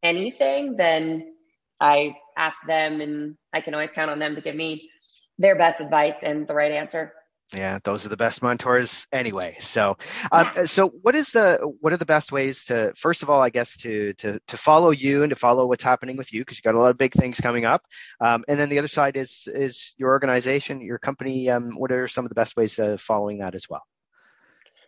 anything, 0.03 0.75
then 0.75 1.33
I 1.79 2.15
ask 2.35 2.65
them 2.65 3.01
and 3.01 3.37
I 3.53 3.61
can 3.61 3.73
always 3.73 3.91
count 3.91 4.11
on 4.11 4.19
them 4.19 4.35
to 4.35 4.41
give 4.41 4.55
me 4.55 4.89
their 5.37 5.55
best 5.55 5.81
advice 5.81 6.23
and 6.23 6.47
the 6.47 6.53
right 6.53 6.71
answer. 6.71 7.13
Yeah, 7.55 7.79
those 7.81 8.05
are 8.05 8.09
the 8.09 8.17
best 8.17 8.43
mentors 8.43 9.07
anyway. 9.09 9.57
So, 9.61 9.97
um, 10.33 10.49
yeah. 10.53 10.65
so 10.65 10.89
what 10.89 11.15
is 11.15 11.31
the 11.31 11.59
what 11.79 11.93
are 11.93 11.97
the 11.97 12.05
best 12.05 12.33
ways 12.33 12.65
to 12.65 12.93
first 12.97 13.23
of 13.23 13.29
all, 13.29 13.41
I 13.41 13.49
guess 13.49 13.77
to 13.77 14.13
to 14.15 14.39
to 14.47 14.57
follow 14.57 14.91
you 14.91 15.23
and 15.23 15.29
to 15.29 15.35
follow 15.37 15.65
what's 15.65 15.83
happening 15.83 16.17
with 16.17 16.33
you 16.33 16.41
because 16.41 16.57
you 16.57 16.61
got 16.61 16.75
a 16.75 16.81
lot 16.81 16.91
of 16.91 16.97
big 16.97 17.13
things 17.13 17.39
coming 17.39 17.63
up. 17.63 17.83
Um, 18.19 18.43
and 18.49 18.59
then 18.59 18.67
the 18.67 18.79
other 18.79 18.89
side 18.89 19.15
is 19.15 19.47
is 19.47 19.93
your 19.97 20.09
organization, 20.09 20.81
your 20.81 20.99
company. 20.99 21.49
Um, 21.49 21.71
what 21.77 21.91
are 21.93 22.09
some 22.09 22.25
of 22.25 22.29
the 22.29 22.35
best 22.35 22.57
ways 22.57 22.79
of 22.79 22.99
following 22.99 23.37
that 23.37 23.55
as 23.55 23.69
well? 23.69 23.83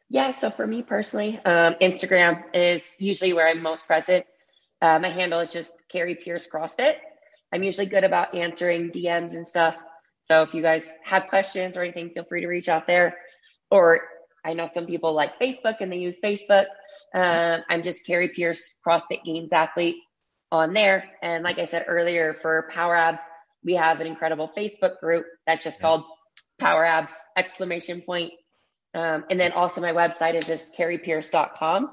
Yeah, 0.09 0.31
so 0.31 0.49
for 0.49 0.67
me 0.67 0.81
personally, 0.81 1.39
um, 1.45 1.75
Instagram 1.75 2.43
is 2.53 2.81
usually 2.97 3.31
where 3.31 3.47
I'm 3.47 3.61
most 3.61 3.87
present. 3.87 4.25
Uh, 4.81 4.99
my 4.99 5.09
handle 5.09 5.39
is 5.39 5.49
just 5.49 5.73
Kari 5.89 6.15
Pearce 6.15 6.47
CrossFit. 6.47 6.95
I'm 7.51 7.63
usually 7.63 7.87
good 7.87 8.03
about 8.03 8.35
answering 8.35 8.91
DMs 8.91 9.35
and 9.35 9.47
stuff. 9.47 9.77
So 10.23 10.41
if 10.43 10.53
you 10.53 10.61
guys 10.61 10.87
have 11.03 11.27
questions 11.27 11.75
or 11.75 11.81
anything, 11.81 12.11
feel 12.11 12.23
free 12.23 12.41
to 12.41 12.47
reach 12.47 12.69
out 12.69 12.87
there. 12.87 13.17
Or 13.71 14.01
I 14.45 14.53
know 14.53 14.67
some 14.67 14.85
people 14.85 15.13
like 15.13 15.39
Facebook 15.39 15.77
and 15.81 15.91
they 15.91 15.97
use 15.97 16.19
Facebook. 16.21 16.65
Uh, 17.13 17.59
I'm 17.69 17.81
just 17.81 18.05
Kari 18.05 18.29
Pearce, 18.29 18.75
CrossFit 18.85 19.23
Games 19.23 19.51
athlete 19.51 19.97
on 20.51 20.73
there. 20.73 21.03
And 21.21 21.43
like 21.43 21.59
I 21.59 21.65
said 21.65 21.85
earlier, 21.87 22.33
for 22.33 22.69
Power 22.71 22.95
Abs, 22.95 23.23
we 23.63 23.73
have 23.73 23.99
an 23.99 24.07
incredible 24.07 24.51
Facebook 24.55 24.99
group 24.99 25.25
that's 25.45 25.63
just 25.63 25.81
called 25.81 26.03
Power 26.59 26.85
Abs 26.85 27.13
exclamation 27.35 28.01
point. 28.01 28.31
Um, 28.93 29.25
and 29.29 29.39
then 29.39 29.51
also 29.51 29.81
my 29.81 29.91
website 29.93 30.35
is 30.35 30.45
just 30.45 30.73
karipearce.com. 30.75 31.91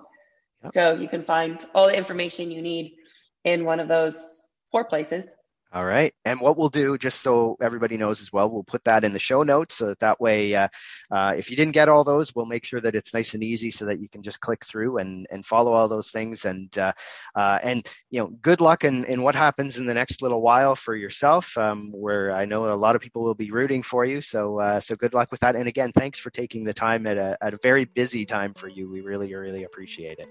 Yep. 0.65 0.73
So 0.73 0.95
you 0.95 1.09
can 1.09 1.25
find 1.25 1.65
all 1.75 1.87
the 1.87 1.97
information 1.97 2.51
you 2.51 2.63
need 2.63 2.97
in 3.45 3.65
one 3.65 3.81
of 3.81 3.89
those 3.89 4.43
four 4.73 4.85
places. 4.85 5.27
All 5.73 5.85
right. 5.85 6.15
And 6.25 6.41
what 6.41 6.57
we'll 6.57 6.69
do, 6.69 6.97
just 6.97 7.21
so 7.21 7.57
everybody 7.61 7.97
knows 7.97 8.23
as 8.23 8.33
well, 8.33 8.49
we'll 8.49 8.63
put 8.63 8.85
that 8.85 9.05
in 9.05 9.13
the 9.13 9.19
show 9.19 9.43
notes 9.43 9.75
so 9.75 9.89
that 9.89 9.99
that 9.99 10.21
way, 10.21 10.55
uh, 10.55 10.69
uh, 11.11 11.35
if 11.37 11.51
you 11.51 11.57
didn't 11.57 11.75
get 11.75 11.89
all 11.89 12.05
those, 12.05 12.35
we'll 12.35 12.47
make 12.47 12.65
sure 12.65 12.81
that 12.81 12.95
it's 12.95 13.13
nice 13.13 13.35
and 13.35 13.43
easy 13.43 13.71
so 13.71 13.85
that 13.87 14.01
you 14.01 14.09
can 14.09 14.23
just 14.23 14.41
click 14.41 14.65
through 14.65 14.99
and, 14.99 15.27
and 15.31 15.45
follow 15.45 15.73
all 15.73 15.89
those 15.89 16.11
things. 16.11 16.45
And, 16.45 16.77
uh, 16.79 16.93
uh 17.35 17.59
and, 17.63 17.87
you 18.11 18.21
know, 18.21 18.29
good 18.29 18.61
luck 18.61 18.85
in, 18.85 19.05
in 19.05 19.23
what 19.23 19.35
happens 19.35 19.77
in 19.77 19.87
the 19.87 19.93
next 19.93 20.23
little 20.23 20.41
while 20.41 20.77
for 20.77 20.95
yourself, 20.95 21.59
um, 21.59 21.93
where 21.93 22.31
I 22.33 22.45
know 22.45 22.73
a 22.73 22.75
lot 22.75 22.95
of 22.95 23.03
people 23.03 23.23
will 23.23 23.35
be 23.35 23.51
rooting 23.51 23.83
for 23.83 24.05
you. 24.05 24.23
So, 24.23 24.61
uh, 24.61 24.81
so 24.81 24.95
good 24.95 25.15
luck 25.15 25.31
with 25.31 25.41
that. 25.41 25.57
And 25.57 25.69
again, 25.69 25.93
thanks 25.93 26.19
for 26.19 26.31
taking 26.31 26.65
the 26.65 26.75
time 26.75 27.07
at 27.07 27.19
a, 27.19 27.37
at 27.43 27.55
a 27.55 27.59
very 27.59 27.85
busy 27.85 28.25
time 28.25 28.55
for 28.55 28.69
you. 28.69 28.89
We 28.89 29.01
really, 29.01 29.35
really 29.35 29.65
appreciate 29.65 30.21
it. 30.21 30.29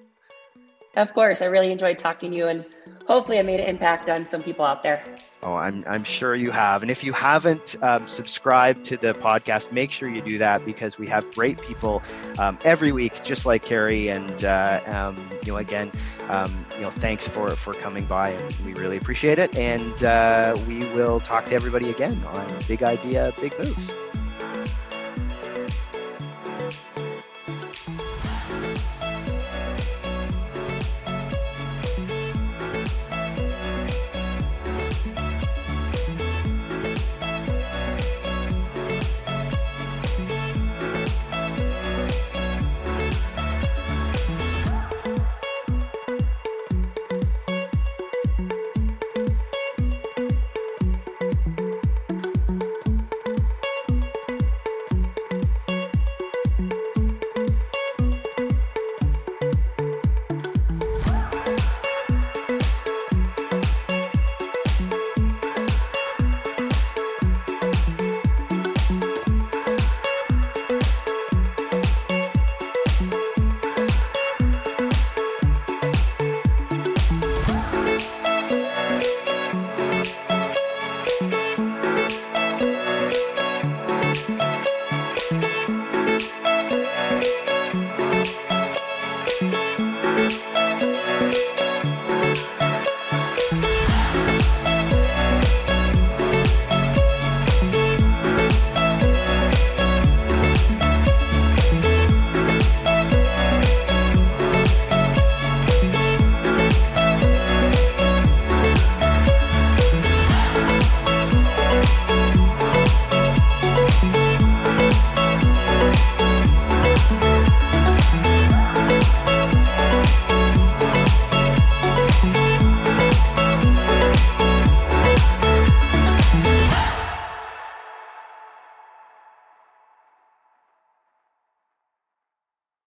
Of 0.96 1.14
course. 1.14 1.42
I 1.42 1.46
really 1.46 1.72
enjoyed 1.72 2.00
talking 2.00 2.32
to 2.32 2.38
you 2.38 2.48
and 2.48 2.66
hopefully 3.08 3.40
I 3.40 3.42
made 3.42 3.60
an 3.60 3.68
impact 3.68 4.10
on 4.10 4.28
some 4.28 4.42
people 4.42 4.66
out 4.66 4.84
there. 4.84 5.04
Oh, 5.44 5.56
I'm, 5.56 5.84
I'm 5.88 6.04
sure 6.04 6.34
you 6.34 6.52
have. 6.52 6.82
And 6.82 6.90
if 6.90 7.04
you 7.04 7.14
haven't 7.14 7.76
um, 7.84 8.08
subscribed 8.08 8.84
to 8.86 8.98
the 8.98 9.14
podcast, 9.14 9.72
make 9.72 9.92
sure 9.92 10.10
you 10.10 10.22
do 10.22 10.38
that 10.40 10.66
because 10.66 10.98
we 10.98 11.08
have 11.08 11.30
great 11.36 11.62
people 11.62 12.02
um, 12.40 12.58
every 12.64 12.92
week, 12.92 13.24
just 13.24 13.46
like 13.46 13.64
Kari. 13.64 14.10
And, 14.10 14.44
uh, 14.44 14.82
um, 14.88 15.30
you 15.46 15.52
know, 15.52 15.58
again, 15.58 15.92
um, 16.30 16.66
you 16.76 16.82
know, 16.82 16.90
thanks 16.90 17.28
for, 17.28 17.50
for 17.50 17.74
coming 17.74 18.06
by 18.06 18.30
and 18.30 18.56
we 18.66 18.74
really 18.74 18.98
appreciate 18.98 19.38
it. 19.38 19.56
And 19.56 20.04
uh, 20.04 20.58
we 20.68 20.80
will 20.90 21.20
talk 21.20 21.46
to 21.46 21.54
everybody 21.54 21.90
again 21.90 22.24
on 22.26 22.48
Big 22.68 22.82
Idea, 22.82 23.34
Big 23.40 23.54
Moves. 23.60 23.94